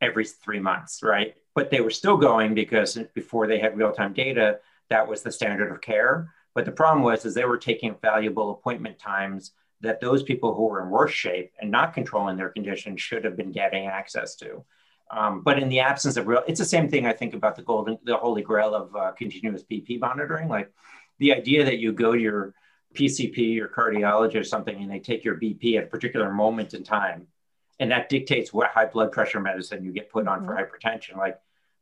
every 0.00 0.26
three 0.26 0.60
months, 0.60 1.02
right? 1.02 1.34
But 1.54 1.70
they 1.70 1.80
were 1.80 1.90
still 1.90 2.16
going 2.16 2.54
because 2.54 2.98
before 3.14 3.46
they 3.46 3.58
had 3.58 3.76
real 3.76 3.92
time 3.92 4.12
data, 4.12 4.58
that 4.90 5.08
was 5.08 5.22
the 5.22 5.32
standard 5.32 5.72
of 5.72 5.80
care. 5.80 6.28
But 6.54 6.66
the 6.66 6.72
problem 6.72 7.02
was 7.02 7.24
is 7.24 7.34
they 7.34 7.44
were 7.44 7.56
taking 7.56 7.96
valuable 8.02 8.50
appointment 8.50 8.98
times 8.98 9.52
that 9.82 10.00
those 10.00 10.22
people 10.22 10.54
who 10.54 10.66
were 10.66 10.82
in 10.82 10.90
worse 10.90 11.12
shape 11.12 11.52
and 11.60 11.70
not 11.70 11.92
controlling 11.92 12.36
their 12.36 12.48
condition 12.48 12.96
should 12.96 13.24
have 13.24 13.36
been 13.36 13.52
getting 13.52 13.86
access 13.86 14.36
to. 14.36 14.64
Um, 15.10 15.42
but 15.42 15.58
in 15.58 15.68
the 15.68 15.80
absence 15.80 16.16
of 16.16 16.26
real, 16.26 16.42
it's 16.46 16.60
the 16.60 16.64
same 16.64 16.88
thing 16.88 17.04
I 17.04 17.12
think 17.12 17.34
about 17.34 17.56
the 17.56 17.62
golden, 17.62 17.98
the 18.04 18.16
holy 18.16 18.42
grail 18.42 18.74
of 18.74 18.96
uh, 18.96 19.12
continuous 19.12 19.62
BP 19.62 20.00
monitoring. 20.00 20.48
Like 20.48 20.72
the 21.18 21.34
idea 21.34 21.64
that 21.64 21.78
you 21.78 21.92
go 21.92 22.12
to 22.12 22.20
your 22.20 22.54
PCP 22.94 23.60
or 23.60 23.68
cardiologist 23.68 24.40
or 24.40 24.44
something 24.44 24.80
and 24.80 24.90
they 24.90 25.00
take 25.00 25.24
your 25.24 25.36
BP 25.36 25.76
at 25.76 25.84
a 25.84 25.86
particular 25.88 26.32
moment 26.32 26.72
in 26.72 26.84
time, 26.84 27.26
and 27.78 27.90
that 27.90 28.08
dictates 28.08 28.52
what 28.52 28.70
high 28.70 28.86
blood 28.86 29.12
pressure 29.12 29.40
medicine 29.40 29.84
you 29.84 29.92
get 29.92 30.10
put 30.10 30.26
on 30.28 30.46
for 30.46 30.54
hypertension. 30.54 31.16
Like, 31.16 31.38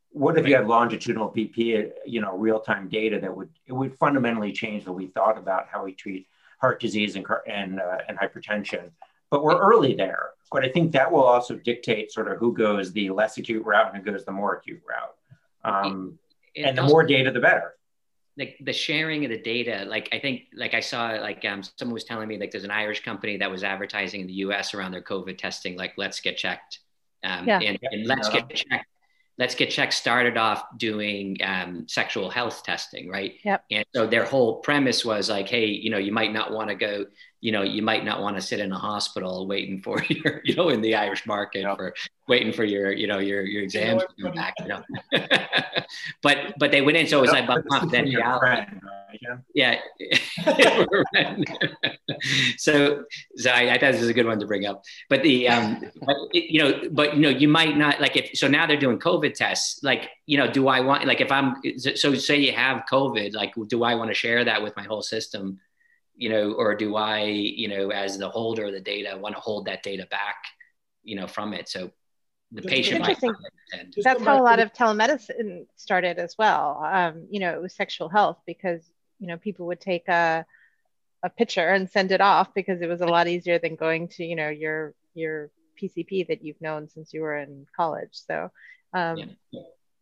what 0.09 0.37
if 0.37 0.45
you 0.45 0.55
had 0.55 0.67
longitudinal 0.67 1.31
BP, 1.31 1.91
you 2.05 2.19
know, 2.19 2.35
real 2.35 2.59
time 2.59 2.89
data 2.89 3.19
that 3.21 3.35
would 3.35 3.49
it 3.65 3.73
would 3.73 3.97
fundamentally 3.97 4.51
change 4.51 4.83
the 4.83 4.91
way 4.91 5.05
we 5.05 5.11
thought 5.11 5.37
about 5.37 5.67
how 5.71 5.85
we 5.85 5.93
treat 5.93 6.27
heart 6.61 6.79
disease 6.79 7.15
and 7.17 7.25
and 7.47 7.79
uh, 7.79 7.97
and 8.07 8.17
hypertension. 8.17 8.91
But 9.29 9.43
we're 9.43 9.59
early 9.59 9.95
there. 9.95 10.29
But 10.51 10.63
I 10.65 10.69
think 10.69 10.91
that 10.91 11.11
will 11.11 11.23
also 11.23 11.55
dictate 11.55 12.11
sort 12.11 12.29
of 12.31 12.37
who 12.37 12.53
goes 12.53 12.91
the 12.91 13.09
less 13.09 13.37
acute 13.37 13.65
route 13.65 13.93
and 13.93 14.03
who 14.03 14.11
goes 14.11 14.25
the 14.25 14.31
more 14.31 14.55
acute 14.57 14.81
route. 14.87 15.15
Um, 15.63 16.19
It 16.53 16.63
and 16.63 16.77
the 16.77 16.83
more 16.83 17.03
data, 17.03 17.31
the 17.31 17.39
better. 17.39 17.75
like 18.37 18.57
the 18.61 18.73
sharing 18.73 19.23
of 19.25 19.29
the 19.35 19.41
data 19.53 19.75
like 19.95 20.07
i 20.15 20.19
think 20.23 20.35
like 20.63 20.73
i 20.73 20.79
saw 20.79 21.01
like 21.29 21.43
um, 21.51 21.61
someone 21.79 21.93
was 21.93 22.05
telling 22.05 22.27
me 22.31 22.37
like 22.41 22.49
there's 22.51 22.63
an 22.71 22.71
irish 22.83 23.01
company 23.09 23.35
that 23.37 23.51
was 23.55 23.61
advertising 23.63 24.19
in 24.21 24.27
the 24.27 24.33
us 24.35 24.73
around 24.73 24.91
their 24.95 25.01
covid 25.13 25.37
testing 25.37 25.73
like 25.83 25.93
LetsGetChecked 25.97 26.73
um, 27.29 27.47
Yeah. 27.47 27.59
and, 27.67 27.77
and 27.93 28.01
LetsGetChecked 28.11 28.89
LetsGetChecked 29.39 29.93
started 29.93 30.37
off 30.37 30.63
doing 30.77 31.37
um, 31.43 31.87
sexual 31.87 32.29
health 32.29 32.63
testing 32.63 33.09
right 33.09 33.33
Yep. 33.43 33.65
and 33.71 33.85
so 33.93 34.05
their 34.07 34.25
whole 34.25 34.57
premise 34.59 35.03
was 35.05 35.29
like 35.29 35.47
hey 35.47 35.65
you 35.65 35.89
know 35.89 35.97
you 35.97 36.11
might 36.11 36.33
not 36.33 36.51
want 36.51 36.69
to 36.69 36.75
go 36.75 37.05
you 37.41 37.51
know 37.51 37.63
you 37.63 37.81
might 37.81 38.05
not 38.05 38.21
want 38.21 38.35
to 38.35 38.41
sit 38.41 38.59
in 38.59 38.71
a 38.71 38.77
hospital 38.77 39.47
waiting 39.47 39.81
for 39.81 40.01
your 40.09 40.41
you 40.43 40.55
know 40.55 40.69
in 40.69 40.81
the 40.81 40.95
irish 40.95 41.25
market 41.25 41.63
for 41.75 41.93
waiting 42.27 42.53
for 42.53 42.63
your 42.63 42.91
you 42.91 43.07
know 43.07 43.19
your 43.19 43.43
your 43.43 43.63
exams 43.63 44.03
to 44.03 44.23
come 44.23 44.33
back 44.33 44.53
you 44.59 44.67
know 44.67 44.83
but 46.21 46.53
but 46.57 46.71
they 46.71 46.81
went 46.81 46.97
in 46.97 47.07
so 47.07 47.17
it 47.17 47.21
was 47.21 47.31
like 47.31 47.43
about 47.43 47.63
This 47.63 47.73
is 47.73 47.79
from 47.79 47.89
confidentiality 47.89 48.39
friend, 48.39 48.81
right, 48.83 49.01
yeah. 49.53 49.79
so, 52.57 53.03
so 53.35 53.49
I, 53.49 53.71
I 53.71 53.79
thought 53.79 53.93
this 53.93 54.01
is 54.01 54.09
a 54.09 54.13
good 54.13 54.25
one 54.25 54.39
to 54.39 54.45
bring 54.45 54.65
up. 54.65 54.83
But 55.09 55.23
the, 55.23 55.49
um, 55.49 55.83
but 56.01 56.15
you 56.33 56.59
know, 56.59 56.81
but 56.91 57.15
you 57.15 57.21
know, 57.21 57.29
you 57.29 57.47
might 57.47 57.77
not 57.77 57.99
like 58.01 58.15
if 58.15 58.37
so 58.37 58.47
now 58.47 58.65
they're 58.65 58.77
doing 58.77 58.99
COVID 58.99 59.33
tests. 59.33 59.83
Like, 59.83 60.09
you 60.25 60.37
know, 60.37 60.49
do 60.49 60.67
I 60.67 60.81
want 60.81 61.05
like 61.05 61.21
if 61.21 61.31
I'm 61.31 61.55
so 61.77 62.13
say 62.15 62.37
you 62.37 62.53
have 62.53 62.83
COVID, 62.91 63.33
like, 63.33 63.53
do 63.67 63.83
I 63.83 63.95
want 63.95 64.09
to 64.09 64.15
share 64.15 64.43
that 64.45 64.61
with 64.61 64.75
my 64.75 64.83
whole 64.83 65.01
system? 65.01 65.59
You 66.21 66.29
know, 66.29 66.51
or 66.53 66.75
do 66.75 66.95
I, 66.95 67.23
you 67.23 67.67
know, 67.67 67.89
as 67.89 68.17
the 68.17 68.29
holder 68.29 68.65
of 68.65 68.73
the 68.73 68.79
data, 68.79 69.17
want 69.17 69.33
to 69.35 69.41
hold 69.41 69.65
that 69.65 69.81
data 69.81 70.05
back, 70.11 70.35
you 71.03 71.15
know, 71.15 71.25
from 71.25 71.53
it? 71.53 71.67
So 71.67 71.91
the 72.51 72.61
Just 72.61 72.73
patient 72.73 73.01
might 73.01 73.17
interesting. 73.23 73.33
and 73.73 73.93
that's 74.03 74.23
how 74.23 74.39
a 74.39 74.43
lot 74.43 74.59
of 74.59 74.73
telemedicine 74.73 75.65
started 75.75 76.19
as 76.19 76.35
well. 76.37 76.81
Um, 76.83 77.27
you 77.29 77.39
know, 77.39 77.53
it 77.53 77.61
was 77.61 77.73
sexual 77.73 78.09
health 78.09 78.39
because 78.45 78.81
you 79.19 79.27
know 79.27 79.37
people 79.37 79.67
would 79.67 79.79
take 79.79 80.07
a 80.09 80.45
a 81.23 81.29
picture 81.29 81.69
and 81.69 81.89
send 81.89 82.11
it 82.11 82.21
off 82.21 82.53
because 82.53 82.81
it 82.81 82.89
was 82.89 83.01
a 83.01 83.05
lot 83.05 83.27
easier 83.27 83.59
than 83.59 83.75
going 83.75 84.07
to 84.09 84.25
you 84.25 84.35
know 84.35 84.49
your 84.49 84.93
your 85.13 85.49
PCP 85.81 86.27
that 86.27 86.43
you've 86.43 86.61
known 86.61 86.89
since 86.89 87.13
you 87.13 87.21
were 87.21 87.37
in 87.37 87.65
college. 87.75 88.09
So 88.11 88.51
um, 88.93 89.17
yeah. 89.51 89.61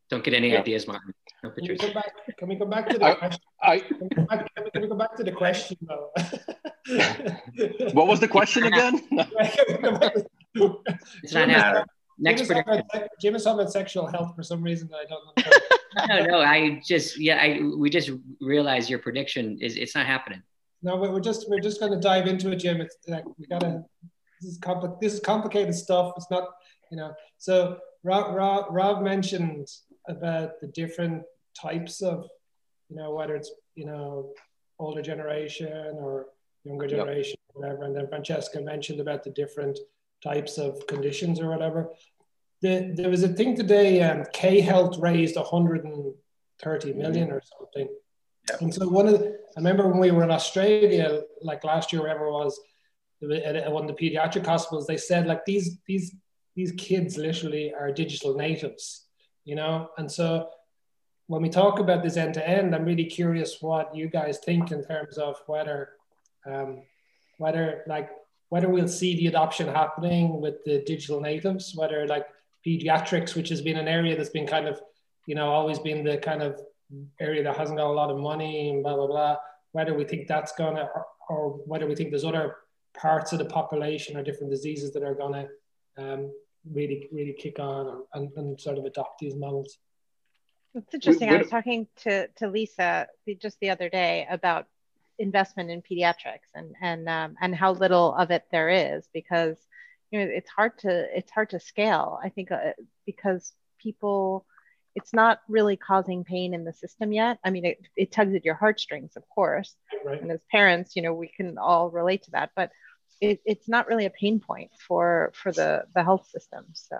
Don't 0.10 0.24
get 0.24 0.34
any 0.34 0.52
Yeah. 0.52 0.60
ideas, 0.60 0.88
Martin. 0.88 1.14
No 1.44 1.52
Can 1.52 1.62
we 1.62 1.68
pictures. 1.70 1.88
go 1.90 1.94
back? 1.94 2.12
Can 2.38 2.50
we 2.50 2.56
go 2.56 2.66
back 2.66 2.90
to 2.90 2.98
the 2.98 3.06
I- 3.06 3.14
question? 3.16 3.42
I, 3.62 3.80
Can 3.80 4.00
we, 4.02 4.10
go 4.10 4.26
back, 4.26 4.56
can 4.56 4.64
we- 4.66 4.72
can 4.72 4.82
we 4.82 4.88
go 4.88 4.96
back 4.96 5.16
to 5.18 5.24
the 5.24 5.32
question 5.32 5.78
though? 5.82 6.12
what 7.94 8.08
was 8.08 8.20
the 8.20 8.28
question 8.28 8.64
again? 8.66 9.00
Can 9.10 9.28
we 9.70 9.78
go 9.78 9.98
back 9.98 10.14
to- 10.16 10.26
It's 11.24 11.34
not 11.34 11.50
happening. 11.50 11.86
Next 12.22 12.42
Jim 12.42 12.44
is, 12.44 12.48
prediction. 12.64 12.86
about, 12.94 13.10
Jim 13.22 13.36
is 13.36 13.44
talking 13.44 13.60
about 13.62 13.72
sexual 13.72 14.08
health 14.08 14.36
for 14.36 14.44
some 14.44 14.62
reason 14.62 14.90
that 14.90 14.98
I 14.98 15.06
don't 15.06 15.24
know. 15.26 16.26
No, 16.26 16.38
no, 16.38 16.40
I 16.42 16.82
just 16.86 17.18
yeah, 17.18 17.38
I 17.42 17.62
we 17.78 17.90
just 17.90 18.10
realized 18.42 18.90
your 18.90 19.00
prediction 19.00 19.58
is 19.62 19.78
it's 19.78 19.96
not 19.96 20.06
happening. 20.06 20.42
No, 20.82 20.98
we're 20.98 21.20
just 21.22 21.50
we're 21.50 21.62
just 21.62 21.80
going 21.80 21.94
to 21.94 22.00
dive 22.00 22.28
into 22.28 22.52
it, 22.52 22.58
Jim. 22.58 22.82
It's 22.82 22.98
like 23.08 23.24
we 23.38 23.46
gotta. 23.48 23.84
This 24.42 24.52
is 24.52 24.60
compli- 24.60 25.00
This 25.00 25.14
is 25.14 25.20
complicated 25.22 25.74
stuff. 25.76 26.14
It's 26.18 26.30
not, 26.30 26.50
you 26.92 26.98
know. 26.98 27.14
So 27.38 27.78
Rob, 28.04 28.36
Rob, 28.36 28.66
Rob 28.70 29.02
mentioned 29.02 29.68
about 30.10 30.60
the 30.60 30.68
different 30.68 31.24
types 31.60 32.02
of, 32.02 32.28
you 32.90 32.98
know, 32.98 33.14
whether 33.14 33.36
it's 33.36 33.52
you 33.76 33.86
know 33.86 34.34
older 34.80 35.02
generation 35.02 35.96
or 35.98 36.28
younger 36.64 36.88
Yep. 36.88 36.98
generation, 36.98 37.38
whatever. 37.54 37.84
And 37.84 37.96
then 37.96 38.08
Francesca 38.08 38.62
mentioned 38.62 39.00
about 39.00 39.24
the 39.24 39.30
different 39.32 39.80
types 40.24 40.58
of 40.58 40.86
conditions 40.88 41.40
or 41.40 41.50
whatever. 41.50 41.90
The, 42.62 42.92
there 42.94 43.10
was 43.10 43.24
a 43.24 43.30
thing 43.30 43.56
today. 43.56 44.02
Um, 44.02 44.26
K 44.34 44.60
Health 44.60 44.98
raised 44.98 45.36
130 45.38 46.94
million 46.94 47.32
or 47.32 47.42
something. 47.58 47.88
Yep. 48.50 48.62
And 48.62 48.74
so 48.74 48.88
one 48.88 49.08
of 49.08 49.20
the, 49.20 49.40
I 49.56 49.60
remember 49.60 49.88
when 49.88 50.00
we 50.00 50.12
were 50.12 50.24
in 50.24 50.32
Australia, 50.32 51.22
like 51.42 51.64
last 51.64 51.94
year, 51.94 52.02
wherever 52.02 52.26
it 52.26 52.32
was, 52.32 52.60
at 53.22 53.72
one 53.72 53.90
of 53.90 53.96
the 53.96 54.10
pediatric 54.12 54.46
hospitals, 54.46 54.88
they 54.88 54.98
said 54.98 55.28
like 55.28 55.44
these 55.46 55.78
these 55.86 56.16
these 56.56 56.72
kids 56.74 57.18
literally 57.18 57.74
are 57.74 57.92
digital 57.92 58.34
natives, 58.36 59.08
you 59.50 59.56
know. 59.56 59.90
And 59.98 60.10
so 60.12 60.50
when 61.28 61.42
we 61.42 61.50
talk 61.50 61.80
about 61.80 62.04
this 62.04 62.18
end 62.18 62.36
to 62.36 62.48
end, 62.48 62.76
I'm 62.76 62.86
really 62.86 63.06
curious 63.06 63.58
what 63.62 63.96
you 63.96 64.08
guys 64.08 64.38
think 64.46 64.72
in 64.72 64.84
terms 64.84 65.18
of 65.18 65.36
whether 65.48 65.90
um, 66.46 66.84
whether 67.40 67.84
like 67.88 68.10
whether 68.50 68.70
we'll 68.70 68.88
see 68.88 69.16
the 69.16 69.28
adoption 69.28 69.68
happening 69.68 70.40
with 70.40 70.64
the 70.66 70.84
digital 70.86 71.20
natives, 71.20 71.74
whether 71.76 72.08
like 72.08 72.26
pediatrics, 72.66 73.36
which 73.36 73.50
has 73.50 73.62
been 73.62 73.78
an 73.78 73.88
area 73.88 74.16
that's 74.16 74.30
been 74.30 74.48
kind 74.48 74.68
of, 74.68 74.80
you 75.28 75.36
know, 75.36 75.50
always 75.50 75.80
been 75.80 76.04
the 76.04 76.18
kind 76.18 76.42
of 76.42 76.60
area 77.20 77.44
that 77.44 77.58
hasn't 77.58 77.78
got 77.78 77.88
a 77.88 78.00
lot 78.02 78.12
of 78.12 78.18
money 78.18 78.70
and 78.70 78.84
blah 78.84 78.96
blah 78.96 79.08
blah. 79.08 79.36
Whether 79.72 79.94
we 79.96 80.04
think 80.04 80.28
that's 80.28 80.52
gonna, 80.54 80.90
or, 80.96 81.06
or 81.30 81.50
whether 81.66 81.88
we 81.88 81.96
think 81.96 82.12
there's 82.12 82.26
other 82.26 82.58
parts 82.96 83.34
of 83.34 83.40
the 83.40 83.46
population 83.46 84.18
or 84.18 84.24
different 84.24 84.52
diseases 84.52 84.94
that 84.94 85.04
are 85.04 85.16
gonna 85.16 85.48
um, 85.98 86.32
really 86.72 87.08
really 87.12 87.34
kick 87.34 87.60
on 87.60 88.04
and, 88.14 88.30
and 88.36 88.60
sort 88.60 88.78
of 88.78 88.86
adopt 88.86 89.20
these 89.20 89.36
models. 89.36 89.78
It's 90.76 90.94
interesting. 90.94 91.30
I 91.30 91.34
we- 91.34 91.40
was 91.40 91.50
talking 91.50 91.88
to, 92.04 92.28
to 92.38 92.48
Lisa 92.48 93.08
just 93.42 93.60
the 93.60 93.72
other 93.72 93.90
day 93.90 94.28
about 94.30 94.68
investment 95.18 95.70
in 95.70 95.82
pediatrics 95.82 96.50
and 96.56 96.76
and 96.82 97.10
um, 97.10 97.36
and 97.42 97.54
how 97.54 97.74
little 97.74 98.14
of 98.16 98.32
it 98.32 98.46
there 98.52 98.70
is 98.70 99.08
because 99.14 99.58
you 100.12 100.20
know 100.20 100.26
it's 100.26 100.50
hard 100.50 100.78
to 100.80 101.18
it's 101.18 101.32
hard 101.32 101.50
to 101.52 101.60
scale. 101.60 102.20
I 102.24 102.30
think 102.30 102.52
uh, 102.52 102.74
because 103.06 103.54
people 103.80 104.46
it's 104.96 105.14
not 105.14 105.42
really 105.48 105.78
causing 105.78 106.24
pain 106.24 106.54
in 106.54 106.64
the 106.64 106.74
system 106.74 107.12
yet. 107.12 107.38
I 107.44 107.52
mean, 107.52 107.64
it, 107.66 107.80
it 107.96 108.12
tugs 108.12 108.34
at 108.34 108.44
your 108.44 108.56
heartstrings, 108.56 109.16
of 109.16 109.24
course, 109.30 109.76
Right. 110.04 110.22
and 110.22 110.32
as 110.32 110.42
parents, 110.52 110.96
you 110.96 111.02
know, 111.04 111.14
we 111.14 111.28
can 111.28 111.58
all 111.58 111.90
relate 111.90 112.24
to 112.24 112.32
that, 112.32 112.52
but 112.56 112.72
it, 113.22 113.42
it's 113.46 113.68
not 113.68 113.88
really 113.88 114.06
a 114.06 114.10
pain 114.10 114.40
point 114.40 114.72
for 114.88 115.32
for 115.36 115.52
the 115.52 115.84
the 115.96 116.04
health 116.04 116.28
system. 116.30 116.66
So 116.74 116.98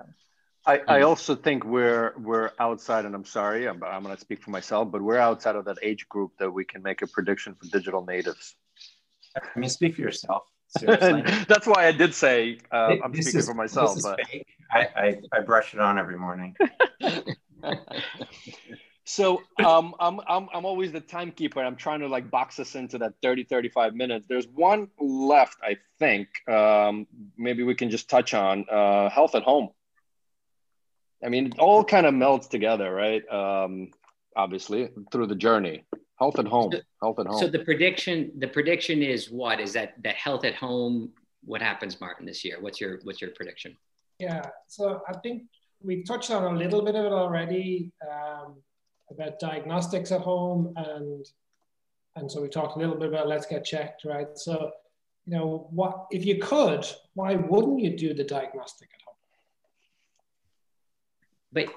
I, 0.66 0.82
I 0.88 1.02
also 1.02 1.36
think 1.36 1.64
we're 1.64 2.14
we're 2.18 2.52
outside, 2.60 3.06
and 3.06 3.16
I'm 3.16 3.26
sorry, 3.26 3.68
I'm, 3.68 3.82
I'm 3.84 4.04
going 4.04 4.16
to 4.16 4.20
speak 4.22 4.44
for 4.44 4.52
myself, 4.52 4.92
but 4.92 5.02
we're 5.02 5.18
outside 5.18 5.56
of 5.56 5.66
that 5.66 5.78
age 5.82 6.08
group 6.10 6.32
that 6.40 6.52
we 6.52 6.66
can 6.66 6.84
make 6.84 7.02
a 7.02 7.08
prediction 7.08 7.56
for 7.56 7.66
digital 7.68 8.06
natives. 8.06 8.56
I 9.36 9.60
mean, 9.60 9.70
speak 9.70 9.96
for 9.96 10.02
yourself. 10.02 10.44
Seriously. 10.68 11.24
That's 11.48 11.66
why 11.66 11.88
I 11.88 11.92
did 11.92 12.14
say 12.14 12.60
uh, 12.72 12.96
I'm 13.04 13.12
This 13.14 13.26
speaking 13.26 13.40
is- 13.40 13.46
for 13.48 13.54
myself. 13.56 13.96
this 13.96 14.06
is 14.06 14.12
But 14.12 14.20
fake. 14.28 14.46
I, 14.72 14.80
I, 14.96 15.16
I 15.34 15.40
brush 15.42 15.74
it 15.74 15.80
on 15.80 15.98
every 15.98 16.18
morning. 16.18 16.56
so 19.10 19.42
um, 19.66 19.96
I'm, 20.00 20.20
I'm 20.28 20.48
I'm 20.54 20.66
always 20.66 20.92
the 20.92 21.00
timekeeper. 21.00 21.60
I'm 21.60 21.76
trying 21.76 22.02
to 22.02 22.08
like 22.08 22.30
box 22.30 22.60
us 22.60 22.76
into 22.76 23.00
that 23.00 23.14
30 23.24 23.44
35 23.44 23.96
minutes. 23.96 24.28
There's 24.30 24.48
one 24.48 24.88
left, 25.00 25.58
I 25.64 25.78
think. 25.98 26.28
Um, 26.48 27.08
maybe 27.36 27.64
we 27.64 27.74
can 27.74 27.90
just 27.90 28.08
touch 28.08 28.36
on 28.36 28.66
uh, 28.70 29.10
health 29.10 29.34
at 29.34 29.42
home. 29.42 29.70
I 31.24 31.30
mean, 31.30 31.48
it 31.48 31.58
all 31.58 31.84
kind 31.84 32.06
of 32.06 32.14
melds 32.14 32.50
together, 32.50 32.94
right? 32.94 33.28
Um, 33.34 33.90
obviously 34.36 34.92
through 35.12 35.26
the 35.26 35.36
journey. 35.36 35.86
Health 36.20 36.38
at 36.38 36.46
home. 36.46 36.72
Health 37.02 37.20
at 37.20 37.26
home. 37.26 37.40
So 37.40 37.48
the 37.48 37.66
prediction, 37.66 38.32
the 38.38 38.48
prediction 38.48 39.02
is 39.02 39.32
what? 39.32 39.60
Is 39.60 39.74
that 39.74 39.96
that 40.04 40.16
health 40.18 40.46
at 40.46 40.54
home? 40.54 41.10
What 41.44 41.64
happens, 41.64 42.00
Martin, 42.00 42.28
this 42.28 42.46
year? 42.46 42.58
What's 42.60 42.80
your 42.80 43.00
what's 43.04 43.22
your 43.22 43.32
prediction? 43.32 43.76
Yeah, 44.20 44.46
so 44.68 45.02
I 45.08 45.18
think 45.24 45.46
we 45.82 46.04
touched 46.04 46.30
on 46.30 46.44
a 46.44 46.56
little 46.56 46.84
bit 46.84 46.96
of 46.96 47.06
it 47.06 47.12
already 47.12 47.92
um, 48.04 48.58
about 49.12 49.40
diagnostics 49.40 50.12
at 50.12 50.22
home, 50.22 50.74
and 50.76 51.26
and 52.16 52.32
so 52.32 52.42
we 52.42 52.50
talked 52.50 52.76
a 52.76 52.80
little 52.80 52.96
bit 52.96 53.10
about 53.10 53.28
LetsGetChecked, 53.28 54.06
right? 54.06 54.28
So, 54.36 54.72
you 55.26 55.38
know, 55.38 55.68
what 55.72 56.08
if 56.12 56.26
you 56.26 56.40
could? 56.40 56.86
Why 57.14 57.36
wouldn't 57.36 57.80
you 57.80 57.96
do 57.96 58.14
the 58.14 58.24
diagnostic 58.24 58.90
at 58.94 59.02
home? 59.06 59.16
But 61.52 61.68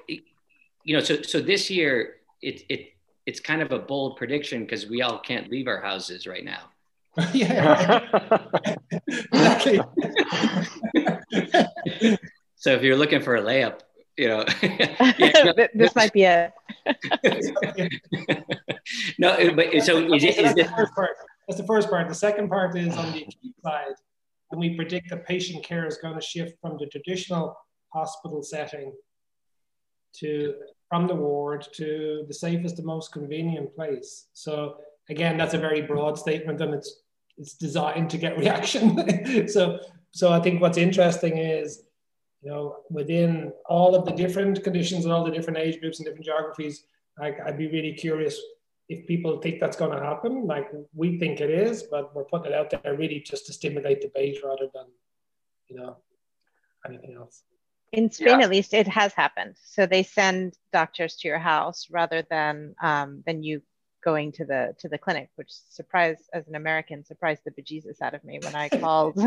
you 0.84 0.96
know, 0.96 1.02
so 1.02 1.22
so 1.22 1.40
this 1.40 1.70
year 1.70 2.16
it 2.40 2.62
it 2.68 2.88
it's 3.26 3.40
kind 3.40 3.62
of 3.62 3.72
a 3.72 3.78
bold 3.78 4.16
prediction 4.16 4.64
because 4.64 4.88
we 4.88 5.02
all 5.02 5.18
can't 5.18 5.50
leave 5.50 5.68
our 5.68 5.80
houses 5.80 6.26
right 6.26 6.44
now. 6.44 6.70
yeah, 7.32 8.00
exactly. 9.32 9.80
So 12.62 12.70
if 12.70 12.82
you're 12.82 12.96
looking 12.96 13.20
for 13.20 13.34
a 13.34 13.42
layup, 13.42 13.80
you 14.16 14.28
know, 14.28 14.44
yeah, 14.62 15.52
no, 15.56 15.66
this 15.74 15.96
might 15.96 16.12
be 16.12 16.22
it. 16.22 16.52
No, 19.18 19.34
eh, 19.34 19.50
but 19.54 19.74
eh, 19.74 19.80
so 19.80 19.98
is, 20.12 20.24
it, 20.24 20.38
is 20.38 20.54
that's, 20.54 20.54
the 20.54 20.64
first 20.76 20.94
part. 20.94 21.10
that's 21.48 21.60
the 21.60 21.66
first 21.66 21.90
part. 21.90 22.08
The 22.08 22.14
second 22.14 22.48
part 22.48 22.76
is 22.76 22.96
on 22.96 23.12
the 23.12 23.22
acute 23.22 23.54
side, 23.64 23.94
and 24.50 24.60
we 24.60 24.74
predict 24.74 25.10
that 25.10 25.26
patient 25.26 25.64
care 25.64 25.86
is 25.86 25.98
going 25.98 26.14
to 26.14 26.20
shift 26.20 26.54
from 26.60 26.76
the 26.78 26.86
traditional 26.86 27.56
hospital 27.92 28.42
setting 28.42 28.92
to 30.16 30.54
from 30.88 31.06
the 31.06 31.14
ward 31.14 31.66
to 31.74 32.24
the 32.28 32.34
safest 32.34 32.78
and 32.78 32.86
most 32.86 33.12
convenient 33.12 33.74
place. 33.74 34.26
So 34.32 34.76
again, 35.08 35.36
that's 35.36 35.54
a 35.54 35.58
very 35.58 35.82
broad 35.82 36.18
statement, 36.18 36.60
and 36.60 36.74
it's 36.74 37.02
it's 37.38 37.54
designed 37.54 38.10
to 38.10 38.18
get 38.18 38.38
reaction. 38.44 39.48
so 39.48 39.80
so 40.12 40.32
I 40.32 40.40
think 40.40 40.60
what's 40.60 40.78
interesting 40.78 41.38
is 41.38 41.84
you 42.42 42.50
know 42.50 42.78
within 42.90 43.52
all 43.66 43.94
of 43.94 44.04
the 44.04 44.12
different 44.12 44.62
conditions 44.64 45.04
and 45.04 45.12
all 45.12 45.24
the 45.24 45.30
different 45.30 45.58
age 45.58 45.80
groups 45.80 45.98
and 45.98 46.06
different 46.06 46.24
geographies, 46.24 46.84
like 47.18 47.38
I'd 47.44 47.58
be 47.58 47.68
really 47.68 47.92
curious 47.92 48.38
if 48.88 49.06
people 49.06 49.40
think 49.40 49.60
that's 49.60 49.76
going 49.76 49.96
to 49.96 50.04
happen. 50.04 50.46
Like 50.46 50.68
we 50.94 51.18
think 51.18 51.40
it 51.40 51.50
is, 51.50 51.84
but 51.84 52.14
we're 52.14 52.24
putting 52.24 52.52
it 52.52 52.54
out 52.58 52.70
there 52.70 52.96
really 52.96 53.20
just 53.20 53.46
to 53.46 53.52
stimulate 53.52 54.00
debate 54.00 54.38
rather 54.44 54.68
than 54.74 54.86
you 55.68 55.76
know 55.76 55.96
anything 56.86 57.14
else. 57.14 57.44
In 57.92 58.10
Spain, 58.10 58.40
Yeah. 58.40 58.44
at 58.46 58.50
least, 58.50 58.72
it 58.72 58.88
has 58.88 59.12
happened. 59.12 59.54
So 59.62 59.84
they 59.84 60.02
send 60.02 60.54
doctors 60.72 61.16
to 61.18 61.28
your 61.28 61.38
house 61.38 61.88
rather 61.90 62.22
than 62.28 62.74
um, 62.82 63.22
than 63.26 63.42
you 63.42 63.62
going 64.04 64.32
to 64.32 64.44
the 64.44 64.74
to 64.80 64.88
the 64.88 64.98
clinic, 64.98 65.30
which 65.36 65.50
surprised 65.70 66.22
as 66.32 66.46
an 66.48 66.54
American 66.54 67.04
surprised 67.04 67.42
the 67.44 67.50
bejesus 67.52 68.00
out 68.02 68.14
of 68.14 68.22
me 68.24 68.38
when 68.42 68.54
I 68.54 68.68
called 68.84 69.18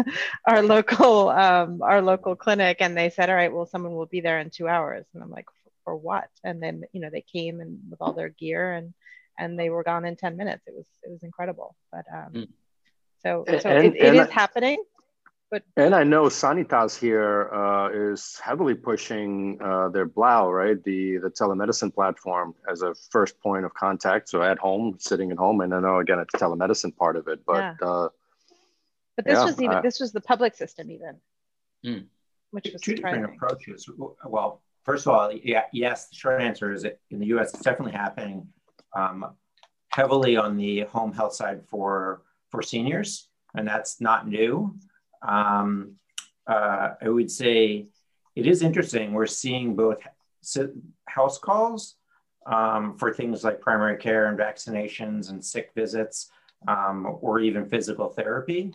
our 0.46 0.62
local 0.62 1.30
um, 1.30 1.82
our 1.82 2.02
local 2.02 2.36
clinic 2.36 2.78
and 2.82 2.96
they 2.98 3.10
said, 3.10 3.30
all 3.30 3.36
right, 3.36 3.54
well, 3.54 3.66
someone 3.66 3.96
will 3.96 4.06
be 4.06 4.22
there 4.22 4.40
in 4.40 4.50
two 4.50 4.68
hours, 4.68 5.06
and 5.14 5.24
I'm 5.24 5.32
like, 5.32 5.48
for 5.84 5.96
what? 5.96 6.30
And 6.44 6.62
then 6.62 6.84
you 6.94 7.02
know 7.02 7.10
they 7.10 7.22
came 7.22 7.60
and 7.62 7.80
with 7.90 8.02
all 8.02 8.14
their 8.14 8.30
gear 8.30 8.74
and 8.74 8.94
and 9.38 9.60
they 9.60 9.70
were 9.70 9.84
gone 9.84 10.06
in 10.06 10.16
ten 10.16 10.38
minutes. 10.38 10.64
It 10.68 10.74
was 10.76 10.86
it 11.04 11.10
was 11.12 11.24
incredible. 11.24 11.76
But 11.92 12.06
um, 12.14 12.32
Mm. 12.34 12.48
so 13.24 13.44
And- 13.48 13.62
so 13.62 13.70
it, 13.70 13.96
it 13.96 14.02
and 14.08 14.18
is 14.18 14.28
I- 14.28 14.32
happening. 14.32 14.84
And 15.78 15.94
I 15.94 16.04
know 16.04 16.24
Sanitas 16.24 16.98
here 16.98 17.50
uh, 17.54 17.90
is 17.94 18.40
heavily 18.44 18.74
pushing 18.74 19.58
uh, 19.62 19.90
their 19.90 20.08
Blua, 20.08 20.52
right? 20.52 20.82
The 20.84 21.18
the 21.18 21.30
telemedicine 21.30 21.94
platform 21.94 22.56
as 22.72 22.82
a 22.82 22.96
first 23.12 23.40
point 23.42 23.66
of 23.66 23.74
contact. 23.74 24.30
So 24.30 24.42
at 24.42 24.58
home, 24.58 24.98
sitting 25.00 25.32
at 25.32 25.38
home, 25.38 25.62
and 25.62 25.74
I 25.74 25.80
know 25.80 26.00
again 26.00 26.20
it's 26.20 26.34
telemedicine 26.36 26.96
part 26.96 27.16
of 27.18 27.28
it, 27.28 27.40
but 27.46 27.76
Yeah. 27.82 27.88
uh, 27.90 28.10
But 29.16 29.26
this 29.26 29.40
Yeah, 29.40 29.46
was 29.46 29.62
even 29.62 29.82
this 29.82 30.00
was 30.00 30.12
the 30.12 30.22
public 30.22 30.54
system 30.56 30.90
even, 30.92 31.22
Mm. 31.86 32.08
which 32.52 32.70
was 32.74 32.82
two 32.82 32.96
different 32.96 33.26
approaches. 33.26 33.90
Well, 34.26 34.62
first 34.84 35.08
of 35.08 35.14
all, 35.14 35.32
yeah, 35.32 35.66
yes, 35.72 36.10
the 36.10 36.16
short 36.16 36.42
answer 36.42 36.72
is 36.72 36.82
that 36.84 37.00
in 37.12 37.20
the 37.20 37.28
U.S. 37.28 37.54
it's 37.54 37.64
definitely 37.64 37.94
happening 37.94 38.48
um, 38.96 39.36
heavily 39.90 40.36
on 40.38 40.58
the 40.58 40.82
home 40.82 41.14
health 41.14 41.34
side 41.36 41.64
for 41.68 42.24
for 42.52 42.62
seniors, 42.62 43.30
and 43.56 43.68
that's 43.68 44.00
not 44.02 44.28
new. 44.28 44.76
Um, 45.28 45.94
uh, 46.48 46.92
I 47.02 47.10
would 47.10 47.32
say 47.32 47.88
it 48.36 48.48
is 48.48 48.62
interesting. 48.62 49.14
We're 49.14 49.26
seeing 49.26 49.76
both 49.76 50.00
house 51.08 51.40
calls 51.40 51.96
um, 52.46 52.98
for 52.98 53.14
things 53.14 53.44
like 53.44 53.60
primary 53.60 53.98
care 53.98 54.28
and 54.28 54.38
vaccinations 54.38 55.30
and 55.30 55.44
sick 55.44 55.72
visits, 55.76 56.30
um, 56.68 57.18
or 57.22 57.40
even 57.40 57.66
physical 57.66 58.10
therapy. 58.10 58.74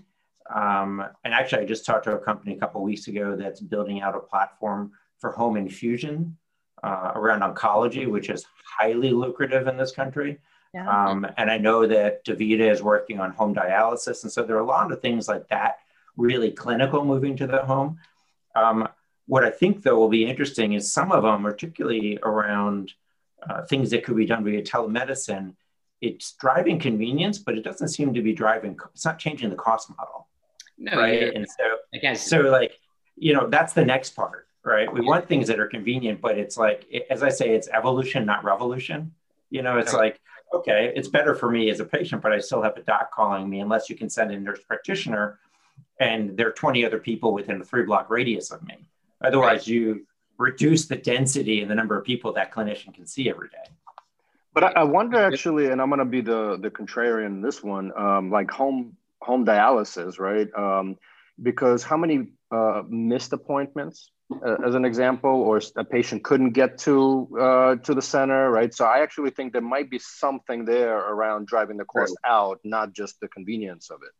Um, 0.52 1.04
and 1.24 1.32
actually, 1.32 1.62
I 1.62 1.66
just 1.66 1.86
talked 1.86 2.04
to 2.04 2.16
a 2.16 2.18
company 2.18 2.56
a 2.56 2.58
couple 2.58 2.82
weeks 2.82 3.06
ago 3.06 3.36
that's 3.36 3.60
building 3.60 4.00
out 4.00 4.16
a 4.16 4.20
platform 4.20 4.92
for 5.18 5.30
home 5.30 5.56
infusion 5.56 6.36
uh, 6.82 7.12
around 7.14 7.42
oncology, 7.42 8.10
which 8.10 8.30
is 8.30 8.44
highly 8.64 9.10
lucrative 9.10 9.68
in 9.68 9.76
this 9.76 9.92
country. 9.92 10.38
Yeah. 10.74 10.88
Um, 10.88 11.26
and 11.36 11.50
I 11.50 11.58
know 11.58 11.86
that 11.86 12.24
DaVita 12.24 12.70
is 12.70 12.82
working 12.82 13.20
on 13.20 13.32
home 13.32 13.54
dialysis. 13.54 14.22
And 14.22 14.32
so 14.32 14.42
there 14.42 14.56
are 14.56 14.60
a 14.60 14.66
lot 14.66 14.90
of 14.90 15.00
things 15.00 15.28
like 15.28 15.46
that, 15.48 15.78
really 16.20 16.50
clinical 16.50 17.04
moving 17.04 17.36
to 17.36 17.46
the 17.46 17.64
home. 17.64 17.98
Um, 18.54 18.88
what 19.26 19.44
I 19.44 19.50
think, 19.50 19.82
though, 19.82 19.98
will 19.98 20.08
be 20.08 20.28
interesting 20.28 20.72
is 20.74 20.92
some 20.92 21.12
of 21.12 21.22
them, 21.22 21.42
particularly 21.42 22.18
around 22.22 22.92
uh, 23.48 23.64
things 23.64 23.90
that 23.90 24.04
could 24.04 24.16
be 24.16 24.26
done 24.26 24.44
via 24.44 24.62
telemedicine, 24.62 25.54
it's 26.00 26.32
driving 26.32 26.78
convenience, 26.78 27.38
but 27.38 27.56
it 27.56 27.62
doesn't 27.62 27.88
seem 27.88 28.14
to 28.14 28.22
be 28.22 28.32
driving, 28.32 28.76
it's 28.92 29.04
not 29.04 29.18
changing 29.18 29.50
the 29.50 29.56
cost 29.56 29.90
model. 29.90 30.28
No, 30.78 30.96
right. 30.96 31.34
And 31.34 31.46
so, 31.46 32.00
guess. 32.00 32.26
so 32.26 32.40
like, 32.40 32.72
you 33.16 33.34
know, 33.34 33.48
that's 33.48 33.74
the 33.74 33.84
next 33.84 34.16
part, 34.16 34.46
right? 34.64 34.90
We 34.92 35.02
want 35.02 35.28
things 35.28 35.46
that 35.48 35.60
are 35.60 35.66
convenient, 35.66 36.20
but 36.20 36.38
it's 36.38 36.56
like, 36.56 36.86
as 37.10 37.22
I 37.22 37.28
say, 37.28 37.50
it's 37.54 37.68
evolution, 37.68 38.24
not 38.24 38.44
revolution. 38.44 39.12
You 39.50 39.62
know, 39.62 39.78
it's 39.78 39.92
right. 39.92 40.00
like, 40.00 40.20
okay, 40.54 40.92
it's 40.96 41.08
better 41.08 41.34
for 41.34 41.50
me 41.50 41.70
as 41.70 41.80
a 41.80 41.84
patient, 41.84 42.22
but 42.22 42.32
I 42.32 42.38
still 42.38 42.62
have 42.62 42.76
a 42.76 42.82
doc 42.82 43.12
calling 43.12 43.48
me 43.48 43.60
unless 43.60 43.90
you 43.90 43.96
can 43.96 44.08
send 44.08 44.32
a 44.32 44.40
nurse 44.40 44.60
practitioner 44.66 45.38
and 46.00 46.36
there 46.36 46.48
are 46.48 46.52
20 46.52 46.84
other 46.84 46.98
people 46.98 47.32
within 47.32 47.60
a 47.60 47.64
three 47.64 47.84
block 47.84 48.10
radius 48.10 48.50
of 48.50 48.62
me. 48.64 48.86
Otherwise, 49.22 49.60
right. 49.60 49.66
you 49.66 50.06
reduce 50.38 50.86
the 50.86 50.96
density 50.96 51.60
and 51.60 51.70
the 51.70 51.74
number 51.74 51.96
of 51.96 52.04
people 52.04 52.32
that 52.32 52.50
clinician 52.50 52.92
can 52.92 53.06
see 53.06 53.28
every 53.28 53.48
day. 53.50 53.70
But 54.52 54.64
I, 54.64 54.80
I 54.80 54.82
wonder 54.82 55.18
actually, 55.18 55.66
and 55.66 55.80
I'm 55.80 55.90
going 55.90 56.00
to 56.00 56.04
be 56.04 56.22
the 56.22 56.58
the 56.60 56.70
contrarian 56.70 57.26
in 57.26 57.42
this 57.42 57.62
one, 57.62 57.92
um, 57.96 58.30
like 58.30 58.50
home 58.50 58.96
home 59.20 59.44
dialysis, 59.44 60.18
right? 60.18 60.48
Um, 60.56 60.96
because 61.40 61.84
how 61.84 61.96
many 61.96 62.32
uh, 62.50 62.82
missed 62.88 63.32
appointments, 63.32 64.10
uh, 64.44 64.56
as 64.66 64.74
an 64.74 64.84
example, 64.84 65.30
or 65.30 65.60
a 65.76 65.84
patient 65.84 66.24
couldn't 66.24 66.50
get 66.50 66.78
to 66.78 67.28
uh, 67.38 67.76
to 67.76 67.94
the 67.94 68.02
center, 68.02 68.50
right? 68.50 68.74
So 68.74 68.86
I 68.86 69.02
actually 69.02 69.30
think 69.30 69.52
there 69.52 69.62
might 69.62 69.88
be 69.88 70.00
something 70.00 70.64
there 70.64 70.96
around 70.96 71.46
driving 71.46 71.76
the 71.76 71.84
cost 71.84 72.16
True. 72.24 72.32
out, 72.32 72.60
not 72.64 72.92
just 72.92 73.20
the 73.20 73.28
convenience 73.28 73.90
of 73.90 74.00
it. 74.02 74.10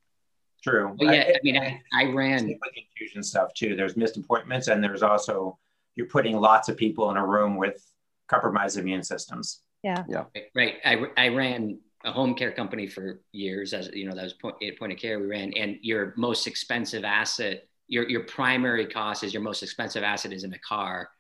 True. 0.63 0.95
Well, 0.99 1.15
yeah, 1.15 1.23
I, 1.23 1.31
I 1.31 1.39
mean, 1.43 1.57
I, 1.57 1.81
I 1.95 2.05
ran 2.13 2.47
with 2.47 2.77
infusion 2.77 3.23
stuff 3.23 3.55
too. 3.55 3.77
There's 3.77 3.97
missed 3.97 4.17
appointments, 4.17 4.69
and 4.69 4.83
there's 4.83 5.03
also 5.03 5.59
you're 5.97 6.07
putting 6.07 6.37
lots 6.39 6.69
of 6.69 6.77
people 6.77 7.11
in 7.11 7.17
a 7.17 7.27
room 7.27 7.57
with 7.57 7.83
compromised 8.29 8.79
immune 8.79 9.03
systems. 9.03 9.63
Yeah. 9.83 10.05
Yeah. 10.09 10.25
Right. 10.55 10.77
I, 10.85 11.05
I 11.17 11.29
ran 11.29 11.79
a 12.05 12.13
home 12.13 12.35
care 12.35 12.53
company 12.53 12.87
for 12.87 13.21
years 13.33 13.75
as 13.75 13.91
you 13.93 14.09
know 14.09 14.15
that 14.15 14.25
was 14.25 14.33
point, 14.35 14.57
point 14.79 14.93
of 14.93 14.99
care 14.99 15.19
we 15.19 15.27
ran 15.27 15.53
and 15.55 15.77
your 15.83 16.15
most 16.17 16.47
expensive 16.47 17.05
asset 17.05 17.65
your, 17.89 18.09
your 18.09 18.23
primary 18.25 18.87
cost 18.87 19.23
is 19.25 19.35
your 19.35 19.43
most 19.43 19.63
expensive 19.63 20.03
asset 20.03 20.33
is 20.33 20.45
in 20.45 20.55
a 20.55 20.59
car 20.61 21.11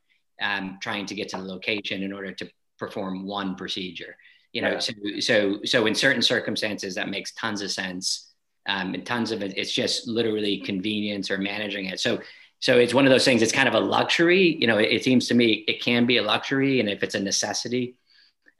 um, 0.40 0.78
trying 0.80 1.04
to 1.04 1.14
get 1.14 1.28
to 1.28 1.36
the 1.36 1.42
location 1.42 2.02
in 2.02 2.12
order 2.12 2.32
to 2.32 2.48
perform 2.78 3.26
one 3.26 3.56
procedure 3.56 4.16
you 4.52 4.62
know 4.62 4.72
yeah. 4.72 4.78
so 4.78 4.92
so 5.18 5.58
so 5.64 5.86
in 5.86 5.94
certain 5.94 6.22
circumstances 6.22 6.94
that 6.94 7.10
makes 7.10 7.34
tons 7.34 7.60
of 7.60 7.70
sense 7.70 8.29
um, 8.70 8.94
and 8.94 9.04
tons 9.04 9.30
of 9.30 9.42
it 9.42 9.52
it's 9.56 9.72
just 9.72 10.06
literally 10.06 10.58
convenience 10.60 11.30
or 11.30 11.38
managing 11.38 11.86
it 11.86 11.98
so 12.00 12.18
so 12.60 12.78
it's 12.78 12.94
one 12.94 13.06
of 13.06 13.10
those 13.10 13.24
things 13.24 13.42
it's 13.42 13.52
kind 13.52 13.68
of 13.68 13.74
a 13.74 13.80
luxury 13.80 14.56
you 14.60 14.66
know 14.66 14.78
it, 14.78 14.90
it 14.96 15.04
seems 15.04 15.28
to 15.28 15.34
me 15.34 15.64
it 15.66 15.82
can 15.82 16.06
be 16.06 16.18
a 16.18 16.22
luxury 16.22 16.80
and 16.80 16.88
if 16.88 17.02
it's 17.02 17.14
a 17.14 17.20
necessity 17.20 17.96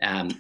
um, 0.03 0.31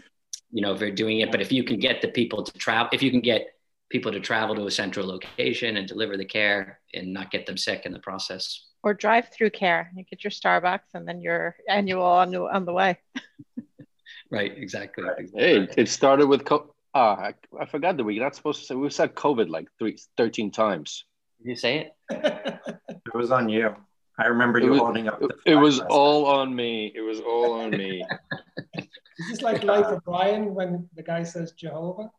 you 0.50 0.62
know, 0.62 0.72
if 0.72 0.80
you're 0.80 0.90
doing 0.90 1.20
it. 1.20 1.30
But 1.30 1.40
if 1.40 1.52
you 1.52 1.64
can 1.64 1.78
get 1.78 2.02
the 2.02 2.08
people 2.08 2.42
to 2.42 2.52
travel, 2.58 2.90
if 2.92 3.02
you 3.02 3.10
can 3.10 3.20
get 3.20 3.54
people 3.88 4.12
to 4.12 4.20
travel 4.20 4.54
to 4.54 4.66
a 4.66 4.70
central 4.70 5.06
location 5.06 5.76
and 5.76 5.86
deliver 5.88 6.16
the 6.16 6.24
care 6.24 6.80
and 6.94 7.12
not 7.12 7.30
get 7.30 7.46
them 7.46 7.56
sick 7.56 7.86
in 7.86 7.92
the 7.92 7.98
process. 7.98 8.66
Or 8.82 8.94
drive 8.94 9.28
through 9.28 9.50
care. 9.50 9.90
You 9.94 10.04
get 10.04 10.24
your 10.24 10.30
Starbucks 10.30 10.94
and 10.94 11.06
then 11.06 11.20
your 11.20 11.56
annual 11.68 12.04
on 12.04 12.30
the, 12.30 12.42
on 12.42 12.64
the 12.64 12.72
way. 12.72 12.98
right, 14.30 14.56
exactly. 14.56 15.04
Hey, 15.34 15.68
it 15.76 15.88
started 15.88 16.26
with, 16.26 16.44
co- 16.44 16.74
ah, 16.94 17.16
I, 17.16 17.34
I 17.58 17.66
forgot 17.66 17.96
that 17.96 18.04
we're 18.04 18.22
not 18.22 18.34
supposed 18.34 18.60
to 18.60 18.66
say, 18.66 18.74
We've 18.74 18.92
said 18.92 19.14
COVID 19.14 19.48
like 19.48 19.68
three, 19.78 19.98
13 20.16 20.50
times. 20.50 21.04
Did 21.42 21.48
you 21.48 21.56
say 21.56 21.78
it? 21.78 21.92
it 22.88 23.14
was 23.14 23.30
on 23.30 23.48
you. 23.48 23.74
I 24.18 24.26
remember 24.26 24.58
you 24.58 24.70
was, 24.70 24.80
holding 24.80 25.08
up. 25.08 25.22
it 25.46 25.54
was 25.54 25.80
all 25.80 26.26
on 26.26 26.54
me. 26.54 26.92
It 26.94 27.00
was 27.00 27.20
all 27.20 27.54
on 27.54 27.70
me. 27.70 28.04
Is 28.76 29.28
this 29.30 29.42
like 29.42 29.64
Life 29.64 29.86
of 29.86 30.04
Brian 30.04 30.54
when 30.54 30.88
the 30.94 31.02
guy 31.02 31.22
says 31.22 31.52
Jehovah? 31.52 32.10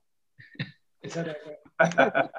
Is 1.03 1.15
that 1.15 1.35
a, 1.79 2.29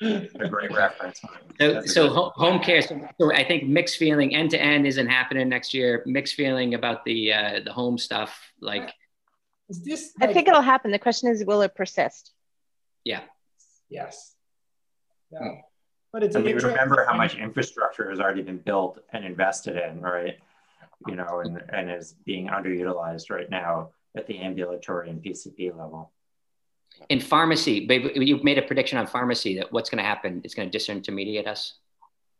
a 0.40 0.48
great 0.48 0.70
reference? 0.72 1.20
So, 1.58 1.82
so 1.86 2.08
home 2.34 2.60
care. 2.60 2.82
So, 2.82 3.08
so, 3.18 3.32
I 3.32 3.42
think 3.42 3.64
mixed 3.64 3.96
feeling 3.96 4.34
end 4.34 4.50
to 4.50 4.60
end 4.60 4.86
isn't 4.86 5.08
happening 5.08 5.48
next 5.48 5.72
year. 5.72 6.02
Mixed 6.04 6.34
feeling 6.34 6.74
about 6.74 7.04
the 7.04 7.32
uh, 7.32 7.60
the 7.64 7.72
home 7.72 7.96
stuff. 7.96 8.38
Like, 8.60 8.92
is 9.72 9.82
this? 9.82 10.12
Like, 10.20 10.30
I 10.30 10.32
think 10.34 10.48
it'll 10.48 10.60
happen. 10.60 10.90
The 10.90 10.98
question 10.98 11.30
is, 11.30 11.44
will 11.44 11.62
it 11.62 11.74
persist? 11.74 12.32
Yeah. 13.04 13.20
Yes. 13.88 14.34
Yeah. 15.32 15.38
Hmm. 15.38 15.48
But 16.12 16.24
it's. 16.24 16.36
I 16.36 16.40
mean, 16.40 16.56
remember 16.56 17.06
how 17.08 17.16
much 17.16 17.36
infrastructure 17.36 18.10
has 18.10 18.20
already 18.20 18.42
been 18.42 18.58
built 18.58 18.98
and 19.14 19.24
invested 19.24 19.76
in, 19.76 20.02
right? 20.02 20.36
You 21.08 21.16
know, 21.16 21.40
and 21.40 21.62
and 21.70 21.90
is 21.90 22.14
being 22.26 22.48
underutilized 22.48 23.30
right 23.30 23.48
now 23.48 23.92
at 24.14 24.26
the 24.26 24.38
ambulatory 24.38 25.08
and 25.08 25.22
PCP 25.22 25.74
level. 25.76 26.12
In 27.08 27.18
pharmacy, 27.18 27.88
you've 28.16 28.44
made 28.44 28.58
a 28.58 28.62
prediction 28.62 28.98
on 28.98 29.06
pharmacy 29.06 29.56
that 29.56 29.72
what's 29.72 29.88
going 29.88 30.04
to 30.04 30.04
happen? 30.04 30.42
It's 30.44 30.54
going 30.54 30.70
to 30.70 30.78
disintermediate 30.78 31.46
us. 31.46 31.78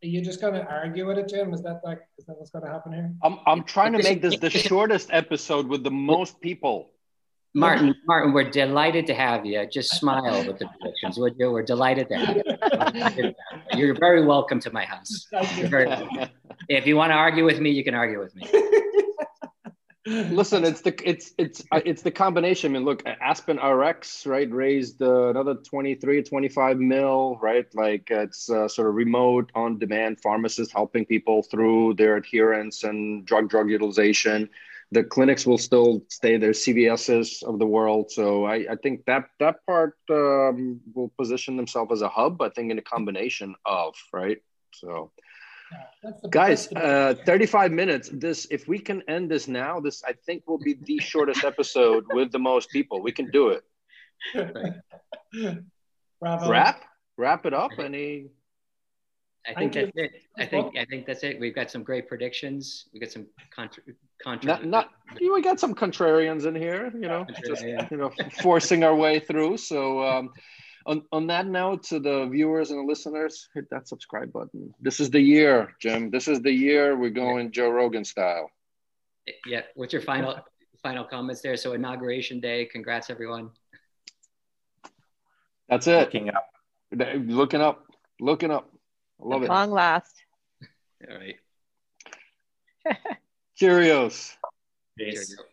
Are 0.03 0.07
you 0.07 0.21
just 0.21 0.39
going 0.39 0.53
to 0.53 0.65
argue 0.69 1.07
with 1.07 1.17
it, 1.17 1.29
Jim? 1.29 1.51
Is 1.51 1.63
that 1.63 1.81
like 1.83 2.01
is 2.19 2.25
that 2.25 2.37
what's 2.37 2.51
going 2.51 2.65
to 2.65 2.71
happen 2.71 2.93
here? 2.93 3.11
I'm 3.23 3.39
I'm 3.47 3.63
trying 3.63 3.93
to 3.93 4.03
make 4.03 4.21
this 4.21 4.37
the 4.37 4.51
shortest 4.51 5.09
episode 5.11 5.65
with 5.67 5.83
the 5.83 5.91
most 5.91 6.39
people. 6.39 6.92
Martin, 7.55 7.93
Martin, 8.07 8.33
we're 8.33 8.49
delighted 8.49 9.05
to 9.07 9.13
have 9.13 9.45
you. 9.45 9.65
Just 9.67 9.95
smile 9.99 10.45
with 10.45 10.57
the 10.57 10.67
predictions, 10.79 11.17
would 11.17 11.35
you? 11.37 11.51
We're 11.51 11.63
delighted 11.63 12.09
to 12.09 12.17
have 12.17 13.17
you. 13.17 13.33
You're 13.75 13.95
very 13.99 14.25
welcome 14.25 14.59
to 14.61 14.71
my 14.71 14.85
house. 14.85 15.27
Very, 15.55 15.87
if 16.67 16.87
you 16.87 16.95
want 16.95 17.11
to 17.11 17.15
argue 17.15 17.45
with 17.45 17.59
me, 17.59 17.69
you 17.69 17.83
can 17.83 17.93
argue 17.93 18.19
with 18.19 18.35
me. 18.35 18.49
Listen, 20.05 20.65
it's 20.65 20.81
the 20.81 20.93
it's 21.07 21.31
it's 21.37 21.63
uh, 21.71 21.79
it's 21.85 22.01
the 22.01 22.11
combination. 22.11 22.71
I 22.71 22.73
mean, 22.73 22.83
look, 22.83 23.03
Aspen 23.05 23.57
RX, 23.57 24.25
right, 24.25 24.51
raised 24.51 25.01
uh, 25.01 25.29
another 25.29 25.55
23, 25.55 26.23
25 26.23 26.77
mil, 26.77 27.37
right? 27.41 27.65
Like 27.73 28.11
it's 28.11 28.49
uh, 28.49 28.67
sort 28.67 28.89
of 28.89 28.95
remote 28.95 29.49
on 29.55 29.79
demand 29.79 30.19
pharmacists 30.19 30.73
helping 30.73 31.05
people 31.05 31.41
through 31.43 31.93
their 31.93 32.17
adherence 32.17 32.83
and 32.83 33.25
drug 33.25 33.47
drug 33.47 33.69
utilization. 33.69 34.49
The 34.93 35.03
clinics 35.03 35.45
will 35.45 35.57
still 35.57 36.03
stay 36.09 36.37
there, 36.37 36.51
CVSs 36.51 37.43
of 37.43 37.59
the 37.59 37.65
world. 37.65 38.11
So 38.11 38.45
I, 38.45 38.55
I 38.73 38.75
think 38.81 39.05
that 39.05 39.25
that 39.39 39.57
part 39.65 39.95
um, 40.09 40.81
will 40.93 41.11
position 41.17 41.57
themselves 41.57 41.91
as 41.91 42.01
a 42.01 42.09
hub. 42.09 42.41
I 42.41 42.49
think 42.49 42.71
in 42.71 42.77
a 42.77 42.87
combination 42.95 43.55
of 43.65 43.95
right. 44.13 44.39
So 44.73 45.11
Guys, 46.29 46.71
uh, 46.73 47.15
35 47.25 47.71
minutes. 47.71 48.09
This, 48.11 48.47
if 48.51 48.67
we 48.67 48.79
can 48.79 49.01
end 49.07 49.31
this 49.31 49.47
now, 49.47 49.79
this 49.79 50.03
I 50.03 50.13
think 50.25 50.43
will 50.47 50.57
be 50.57 50.73
the 50.73 50.99
shortest 50.99 51.43
episode 51.43 52.05
with 52.09 52.31
the 52.31 52.39
most 52.39 52.69
people. 52.69 53.01
We 53.01 53.11
can 53.11 53.31
do 53.31 53.49
it. 53.49 53.63
Bravo. 56.19 56.49
Wrap, 56.49 56.83
wrap 57.17 57.45
it 57.45 57.53
up. 57.53 57.71
Any? 57.79 58.27
I 59.45 59.53
think 59.53 59.73
that's 59.73 59.91
it. 59.95 60.11
I 60.37 60.45
think 60.45 60.77
I 60.77 60.85
think 60.85 61.05
that's 61.05 61.23
it. 61.23 61.39
We've 61.39 61.55
got 61.55 61.69
some 61.69 61.83
great 61.83 62.07
predictions. 62.07 62.85
We 62.93 62.99
got 62.99 63.11
some 63.11 63.27
contra. 63.53 63.83
contra- 64.23 64.47
not, 64.47 64.65
not 64.65 64.89
we 65.19 65.41
got 65.41 65.59
some 65.59 65.75
contrarians 65.75 66.45
in 66.45 66.55
here. 66.55 66.91
You 66.93 67.07
know, 67.07 67.25
just 67.45 67.63
you 67.63 67.97
know, 67.97 68.11
forcing 68.41 68.83
our 68.83 68.95
way 68.95 69.19
through. 69.19 69.57
So. 69.57 70.03
Um, 70.03 70.31
on, 70.85 71.03
on 71.13 71.27
that 71.27 71.47
note, 71.47 71.83
to 71.83 71.99
the 71.99 72.27
viewers 72.27 72.71
and 72.71 72.79
the 72.79 72.83
listeners, 72.83 73.47
hit 73.53 73.69
that 73.69 73.87
subscribe 73.87 74.33
button. 74.33 74.73
This 74.81 74.99
is 74.99 75.09
the 75.09 75.19
year, 75.21 75.73
Jim. 75.79 76.09
This 76.09 76.27
is 76.27 76.41
the 76.41 76.51
year 76.51 76.97
we're 76.97 77.09
going 77.09 77.51
Joe 77.51 77.69
Rogan 77.69 78.03
style. 78.03 78.49
Yeah. 79.45 79.61
What's 79.75 79.93
your 79.93 80.01
final 80.01 80.35
final 80.81 81.05
comments 81.05 81.41
there? 81.41 81.55
So 81.55 81.71
inauguration 81.71 82.41
day. 82.41 82.65
Congrats, 82.65 83.09
everyone. 83.09 83.51
That's 85.69 85.87
it. 85.87 86.13
Looking 86.13 86.29
up. 86.29 86.49
Looking 86.91 87.61
up. 87.61 87.85
Looking 88.19 88.51
up. 88.51 88.69
I 89.23 89.27
love 89.27 89.43
At 89.43 89.45
it. 89.45 89.49
Long 89.49 89.71
last. 89.71 90.23
All 91.09 91.15
right. 91.17 91.37
Cheerios. 93.59 94.35
Peace. 94.97 95.35
Cheerios. 95.35 95.52